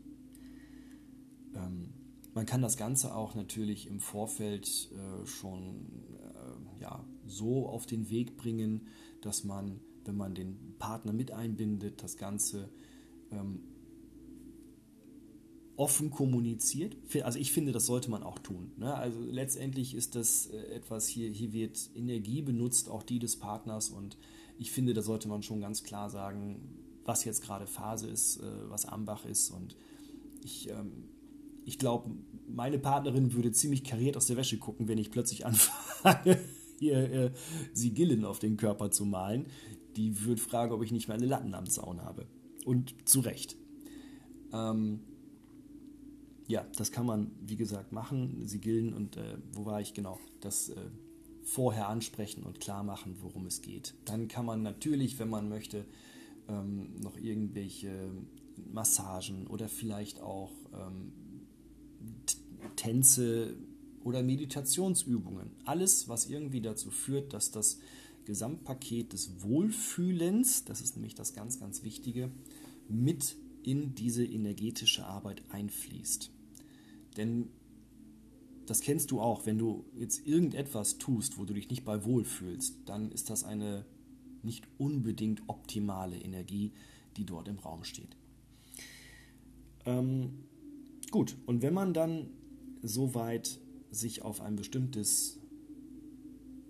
Ähm, 1.56 1.94
man 2.34 2.46
kann 2.46 2.62
das 2.62 2.76
Ganze 2.76 3.16
auch 3.16 3.34
natürlich 3.34 3.88
im 3.88 4.00
Vorfeld 4.00 4.92
äh, 4.92 5.26
schon 5.26 6.04
äh, 6.18 6.82
ja, 6.82 7.04
so 7.26 7.68
auf 7.68 7.86
den 7.86 8.10
Weg 8.10 8.36
bringen, 8.38 8.88
dass 9.22 9.44
man, 9.44 9.80
wenn 10.04 10.18
man 10.18 10.36
den 10.36 10.76
Partner 10.78 11.14
mit 11.14 11.32
einbindet, 11.32 12.04
das 12.04 12.18
Ganze 12.18 12.70
ähm, 13.32 13.64
offen 15.78 16.10
kommuniziert. 16.10 16.96
Also 17.24 17.40
ich 17.40 17.52
finde, 17.52 17.72
das 17.72 17.86
sollte 17.86 18.10
man 18.10 18.24
auch 18.24 18.40
tun. 18.40 18.72
Ne? 18.78 18.94
Also 18.94 19.20
letztendlich 19.22 19.94
ist 19.94 20.16
das 20.16 20.48
äh, 20.48 20.58
etwas 20.76 21.08
hier, 21.08 21.30
hier 21.30 21.54
wird 21.54 21.90
Energie 21.96 22.42
benutzt, 22.42 22.90
auch 22.90 23.04
die 23.04 23.20
des 23.20 23.38
Partners 23.38 23.90
und 23.90 24.18
ich 24.58 24.72
finde, 24.72 24.94
da 24.94 25.02
sollte 25.02 25.28
man 25.28 25.44
schon 25.44 25.60
ganz 25.60 25.84
klar 25.84 26.10
sagen, 26.10 26.62
was 27.04 27.26
jetzt 27.26 27.44
gerade 27.44 27.68
Phase 27.68 28.08
ist, 28.08 28.38
äh, 28.38 28.70
was 28.70 28.86
Ambach 28.86 29.26
ist 29.26 29.50
und 29.52 29.76
ich 30.44 30.70
ähm, 30.70 31.10
ich 31.66 31.80
glaube, 31.80 32.12
meine 32.48 32.78
Partnerin 32.78 33.34
würde 33.34 33.52
ziemlich 33.52 33.84
kariert 33.84 34.16
aus 34.16 34.28
der 34.28 34.38
Wäsche 34.38 34.58
gucken, 34.58 34.88
wenn 34.88 35.00
ich 35.00 35.12
plötzlich 35.12 35.46
anfange, 35.46 36.40
hier 36.80 37.12
äh, 37.12 37.32
Sigillen 37.74 38.24
auf 38.24 38.40
den 38.40 38.56
Körper 38.56 38.92
zu 38.92 39.06
malen. 39.06 39.48
Die 39.96 40.24
würde 40.24 40.42
fragen, 40.42 40.72
ob 40.72 40.84
ich 40.84 40.92
nicht 40.92 41.08
meine 41.08 41.26
Latten 41.26 41.56
am 41.56 41.68
Zaun 41.68 42.04
habe. 42.04 42.28
Und 42.66 42.96
zu 43.08 43.22
Recht. 43.22 43.56
Ähm, 44.54 45.00
ja, 46.48 46.66
das 46.78 46.92
kann 46.92 47.06
man, 47.06 47.32
wie 47.42 47.56
gesagt, 47.56 47.92
machen. 47.92 48.46
Sigillen 48.46 48.94
und 48.94 49.18
äh, 49.18 49.38
wo 49.54 49.66
war 49.66 49.82
ich 49.82 49.94
genau? 49.94 50.20
Das 50.42 50.70
äh, 50.70 50.76
vorher 51.44 51.90
ansprechen 51.90 52.44
und 52.44 52.60
klar 52.60 52.84
machen, 52.84 53.18
worum 53.22 53.46
es 53.46 53.62
geht. 53.62 53.94
Dann 54.06 54.28
kann 54.28 54.46
man 54.46 54.64
natürlich, 54.64 55.20
wenn 55.20 55.30
man 55.30 55.50
möchte, 55.50 55.86
ähm, 56.48 57.00
noch 57.02 57.18
irgendwelche 57.18 58.12
Massagen 58.72 59.48
oder 59.48 59.70
vielleicht 59.70 60.22
auch 60.22 60.52
ähm, 60.74 61.12
Tänze 62.76 63.56
oder 64.04 64.22
Meditationsübungen. 64.22 65.52
Alles, 65.66 66.08
was 66.08 66.28
irgendwie 66.28 66.62
dazu 66.62 66.92
führt, 66.92 67.34
dass 67.34 67.52
das 67.52 67.80
Gesamtpaket 68.26 69.14
des 69.14 69.42
Wohlfühlens, 69.42 70.66
das 70.66 70.82
ist 70.82 70.96
nämlich 70.96 71.16
das 71.16 71.34
ganz, 71.34 71.60
ganz 71.60 71.84
Wichtige, 71.84 72.32
mit 72.88 73.36
in 73.64 73.96
diese 73.96 74.24
energetische 74.24 75.06
Arbeit 75.06 75.42
einfließt. 75.50 76.32
Denn 77.18 77.50
das 78.66 78.82
kennst 78.82 79.12
du 79.12 79.22
auch, 79.22 79.46
wenn 79.46 79.58
du 79.58 79.86
jetzt 79.96 80.26
irgendetwas 80.26 80.98
tust, 80.98 81.38
wo 81.38 81.46
du 81.46 81.54
dich 81.54 81.70
nicht 81.70 81.86
bei 81.86 82.04
wohlfühlst, 82.04 82.80
dann 82.86 83.12
ist 83.12 83.30
das 83.30 83.44
eine 83.44 83.86
nicht 84.42 84.68
unbedingt 84.78 85.44
optimale 85.48 86.18
Energie, 86.18 86.72
die 87.18 87.26
dort 87.26 87.48
im 87.48 87.60
Raum 87.60 87.84
steht. 87.84 88.16
Ähm, 89.86 90.46
gut, 91.12 91.38
und 91.46 91.62
wenn 91.62 91.74
man 91.74 91.94
dann 91.94 92.30
soweit 92.82 93.60
sich 93.92 94.24
auf 94.24 94.42
ein 94.42 94.56
bestimmtes 94.56 95.40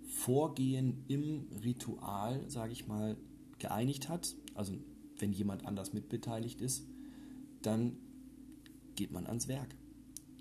Vorgehen 0.05 1.03
im 1.07 1.47
Ritual, 1.63 2.49
sage 2.49 2.71
ich 2.71 2.87
mal, 2.87 3.17
geeinigt 3.59 4.09
hat, 4.09 4.35
also 4.53 4.73
wenn 5.17 5.31
jemand 5.31 5.65
anders 5.65 5.93
mitbeteiligt 5.93 6.61
ist, 6.61 6.85
dann 7.61 7.97
geht 8.95 9.11
man 9.11 9.27
ans 9.27 9.47
Werk. 9.47 9.75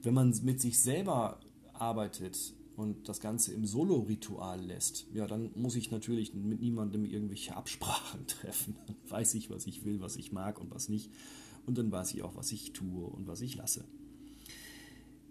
Wenn 0.05 0.15
man 0.15 0.39
mit 0.43 0.61
sich 0.61 0.81
selber 0.81 1.41
arbeitet 1.73 2.55
und 2.77 3.09
das 3.09 3.21
Ganze 3.21 3.55
im 3.55 3.65
Solo-Ritual 3.65 4.61
lässt, 4.61 5.07
ja, 5.15 5.27
dann 5.27 5.51
muss 5.55 5.77
ich 5.77 5.91
natürlich 5.91 6.35
mit 6.35 6.61
niemandem 6.61 7.07
irgendwelche 7.07 7.57
Absprachen 7.57 8.27
treffen. 8.27 8.77
Dann 8.87 8.97
weiß 9.09 9.35
ich, 9.35 9.51
was 9.51 9.67
ich 9.67 9.85
will, 9.85 10.01
was 10.01 10.17
ich 10.17 10.31
mag 10.31 10.61
und 10.61 10.71
was 10.71 10.89
nicht. 10.89 11.11
Und 11.67 11.79
dann 11.79 11.91
weiß 11.91 12.13
ich 12.13 12.23
auch, 12.23 12.37
was 12.37 12.53
ich 12.53 12.73
tue 12.73 13.07
und 13.07 13.27
was 13.27 13.41
ich 13.41 13.57
lasse. 13.57 13.85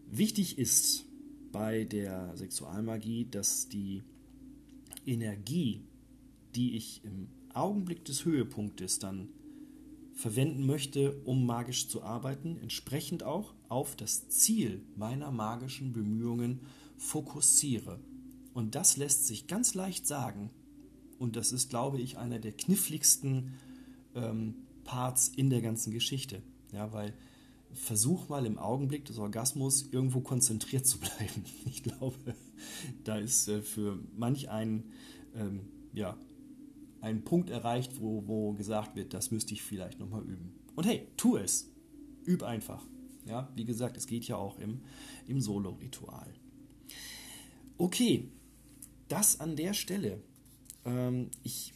Wichtig 0.09 0.57
ist 0.57 1.05
bei 1.51 1.83
der 1.83 2.36
Sexualmagie, 2.36 3.27
dass 3.29 3.69
die 3.69 4.01
Energie, 5.05 5.83
die 6.55 6.75
ich 6.75 7.03
im 7.03 7.27
Augenblick 7.53 8.05
des 8.05 8.25
Höhepunktes 8.25 8.97
dann 8.97 9.29
verwenden 10.13 10.65
möchte, 10.65 11.19
um 11.26 11.45
magisch 11.45 11.88
zu 11.88 12.04
arbeiten, 12.04 12.58
entsprechend 12.62 13.23
auch 13.23 13.54
auf 13.67 13.95
das 13.95 14.30
Ziel 14.30 14.84
meiner 14.95 15.32
magischen 15.32 15.91
Bemühungen 15.91 16.62
fokussiere. 16.97 17.99
Und 18.54 18.76
das 18.76 18.97
lässt 18.97 19.28
sich 19.28 19.47
ganz 19.47 19.73
leicht 19.73 20.06
sagen. 20.06 20.52
Und 21.17 21.36
das 21.36 21.52
ist, 21.52 21.69
glaube 21.69 21.99
ich, 21.99 22.17
einer 22.17 22.39
der 22.39 22.52
kniffligsten 22.52 23.54
ähm, 24.15 24.56
Parts 24.84 25.30
in 25.30 25.49
der 25.49 25.62
ganzen 25.62 25.91
Geschichte. 25.91 26.41
Ja, 26.71 26.93
weil 26.93 27.13
versuch 27.73 28.30
mal 28.30 28.45
im 28.45 28.60
Augenblick 28.60 29.06
des 29.06 29.17
Orgasmus 29.17 29.88
irgendwo 29.91 30.21
konzentriert 30.21 30.86
zu 30.86 30.99
bleiben. 30.99 31.43
Ich 31.65 31.82
glaube, 31.82 32.36
da 33.04 33.17
ist 33.17 33.47
äh, 33.47 33.62
für 33.62 33.99
manch 34.15 34.49
einen 34.49 34.91
ähm, 35.36 35.62
ja, 35.93 36.17
einen 37.03 37.23
Punkt 37.23 37.49
erreicht, 37.49 37.99
wo, 37.99 38.23
wo 38.27 38.53
gesagt 38.53 38.95
wird, 38.95 39.13
das 39.13 39.29
müsste 39.29 39.53
ich 39.53 39.61
vielleicht 39.61 39.99
nochmal 39.99 40.23
üben. 40.23 40.53
Und 40.75 40.85
hey, 40.85 41.07
tu 41.17 41.35
es. 41.35 41.69
Üb 42.25 42.43
einfach. 42.43 42.81
Ja, 43.25 43.51
wie 43.55 43.65
gesagt, 43.65 43.97
es 43.97 44.07
geht 44.07 44.25
ja 44.25 44.37
auch 44.37 44.57
im, 44.57 44.81
im 45.27 45.41
Solo-Ritual. 45.41 46.33
Okay, 47.77 48.29
das 49.09 49.41
an 49.41 49.57
der 49.57 49.73
Stelle. 49.73 50.21
Ähm, 50.85 51.29
ich 51.43 51.73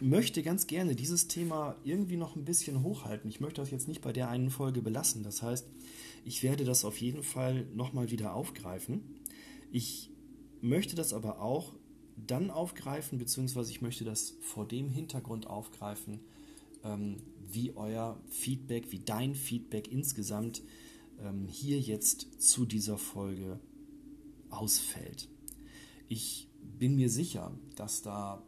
möchte 0.00 0.42
ganz 0.42 0.66
gerne 0.66 0.96
dieses 0.96 1.28
Thema 1.28 1.76
irgendwie 1.84 2.16
noch 2.16 2.34
ein 2.34 2.44
bisschen 2.44 2.82
hochhalten. 2.82 3.30
Ich 3.30 3.40
möchte 3.40 3.60
das 3.60 3.70
jetzt 3.70 3.86
nicht 3.86 4.00
bei 4.00 4.12
der 4.12 4.28
einen 4.28 4.50
Folge 4.50 4.82
belassen. 4.82 5.22
Das 5.22 5.40
heißt, 5.40 5.68
ich 6.24 6.42
werde 6.42 6.64
das 6.64 6.84
auf 6.84 7.00
jeden 7.00 7.22
Fall 7.22 7.66
nochmal 7.74 8.10
wieder 8.10 8.34
aufgreifen. 8.34 9.02
Ich 9.70 10.10
möchte 10.60 10.96
das 10.96 11.12
aber 11.12 11.40
auch 11.40 11.74
dann 12.16 12.50
aufgreifen, 12.50 13.18
beziehungsweise 13.18 13.70
ich 13.70 13.82
möchte 13.82 14.04
das 14.04 14.36
vor 14.40 14.66
dem 14.66 14.88
Hintergrund 14.88 15.46
aufgreifen, 15.46 16.20
ähm, 16.84 17.16
wie 17.50 17.76
euer 17.76 18.20
Feedback, 18.28 18.92
wie 18.92 19.00
dein 19.00 19.34
Feedback 19.34 19.90
insgesamt 19.90 20.62
ähm, 21.20 21.46
hier 21.46 21.80
jetzt 21.80 22.42
zu 22.42 22.64
dieser 22.64 22.98
Folge 22.98 23.58
ausfällt. 24.50 25.28
Ich 26.08 26.48
bin 26.78 26.96
mir 26.96 27.10
sicher, 27.10 27.52
dass 27.76 28.02
da 28.02 28.42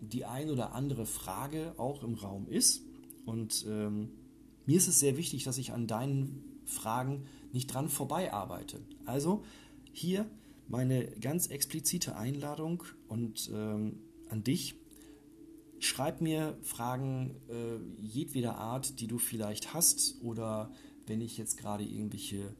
die 0.00 0.24
ein 0.24 0.50
oder 0.50 0.72
andere 0.74 1.06
Frage 1.06 1.74
auch 1.78 2.02
im 2.02 2.14
Raum 2.14 2.48
ist 2.48 2.82
und 3.24 3.64
ähm, 3.68 4.10
mir 4.66 4.76
ist 4.76 4.88
es 4.88 5.00
sehr 5.00 5.16
wichtig, 5.16 5.44
dass 5.44 5.58
ich 5.58 5.72
an 5.72 5.86
deinen 5.86 6.60
Fragen 6.64 7.24
nicht 7.52 7.72
dran 7.72 7.88
vorbei 7.88 8.32
arbeite. 8.32 8.80
Also 9.04 9.44
hier 9.92 10.28
meine 10.68 11.06
ganz 11.20 11.46
explizite 11.46 12.16
Einladung 12.16 12.82
und 13.08 13.50
ähm, 13.52 14.00
an 14.28 14.42
dich. 14.42 14.74
Schreib 15.78 16.20
mir 16.20 16.58
Fragen 16.62 17.36
äh, 17.48 17.76
jedweder 18.00 18.56
Art, 18.56 18.98
die 19.00 19.06
du 19.06 19.18
vielleicht 19.18 19.74
hast 19.74 20.16
oder 20.22 20.72
wenn 21.06 21.20
ich 21.20 21.36
jetzt 21.36 21.58
gerade 21.58 21.84
irgendwelche 21.84 22.54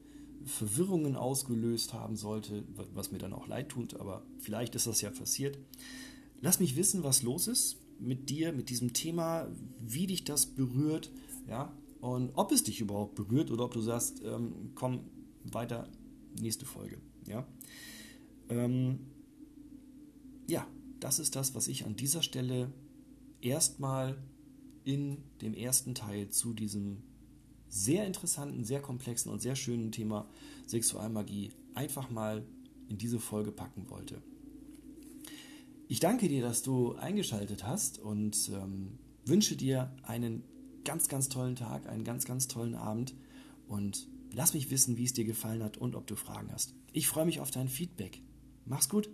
Verwirrungen 0.45 1.17
ausgelöst 1.17 1.93
haben 1.93 2.17
sollte, 2.17 2.65
was 2.95 3.11
mir 3.11 3.19
dann 3.19 3.33
auch 3.33 3.49
leid 3.49 3.71
tut, 3.71 3.95
aber 3.95 4.23
vielleicht 4.39 4.75
ist 4.75 4.87
das 4.87 5.01
ja 5.01 5.11
passiert. 5.11 5.59
Lass 6.41 6.61
mich 6.61 6.77
wissen, 6.77 7.03
was 7.03 7.23
los 7.23 7.49
ist 7.49 7.79
mit 7.99 8.31
dir, 8.31 8.53
mit 8.53 8.71
diesem 8.71 8.93
Thema, 8.93 9.49
wie 9.81 10.07
dich 10.07 10.25
das 10.25 10.47
berührt, 10.47 11.11
ja, 11.49 11.73
und 12.01 12.31
ob 12.35 12.53
es 12.53 12.63
dich 12.63 12.81
überhaupt 12.81 13.15
berührt 13.15 13.51
oder 13.51 13.65
ob 13.65 13.73
du 13.73 13.81
sagst, 13.81 14.23
ähm, 14.25 14.71
komm 14.75 15.01
weiter, 15.45 15.89
nächste 16.41 16.67
Folge, 16.67 16.99
ja. 17.27 17.47
Ähm, 18.49 19.01
ja, 20.47 20.67
das 21.01 21.19
ist 21.19 21.37
das, 21.37 21.55
was 21.55 21.69
ich 21.69 21.85
an 21.85 21.97
dieser 21.97 22.23
Stelle 22.23 22.73
erstmal 23.41 24.17
in 24.85 25.19
dem 25.41 25.55
ersten 25.55 25.95
Teil 25.95 26.31
zu 26.31 26.53
diesem 26.53 27.03
sehr 27.69 28.07
interessanten, 28.07 28.65
sehr 28.65 28.81
komplexen 28.81 29.33
und 29.33 29.43
sehr 29.43 29.57
schönen 29.57 29.91
Thema 29.91 30.29
Sexualmagie 30.67 31.51
einfach 31.75 32.11
mal 32.11 32.45
in 32.89 32.99
diese 32.99 33.19
Folge 33.19 33.51
packen 33.51 33.91
wollte. 33.91 34.23
Ich 35.89 36.01
danke 36.01 36.29
dir, 36.29 36.43
dass 36.43 36.63
du 36.63 36.95
eingeschaltet 36.95 37.65
hast 37.65 37.99
und 37.99 38.51
ähm, 38.53 38.99
wünsche 39.25 39.57
dir 39.57 39.95
einen 40.03 40.43
ganz, 40.85 41.09
ganz 41.09 41.29
tollen 41.29 41.57
Tag, 41.57 41.89
einen 41.89 42.05
ganz, 42.05 42.25
ganz 42.25 42.49
tollen 42.49 42.75
Abend 42.75 43.15
und 43.69 44.09
lass 44.33 44.55
mich 44.55 44.71
wissen, 44.71 44.97
wie 44.97 45.05
es 45.05 45.13
dir 45.13 45.25
gefallen 45.25 45.63
hat 45.63 45.77
und 45.77 45.95
ob 45.95 46.07
du 46.07 46.17
Fragen 46.17 46.51
hast. 46.53 46.75
Ich 46.93 47.09
freue 47.09 47.27
mich 47.27 47.41
auf 47.41 47.51
dein 47.51 47.69
Feedback. 47.69 48.23
Mach's 48.67 48.89
gut. 48.89 49.09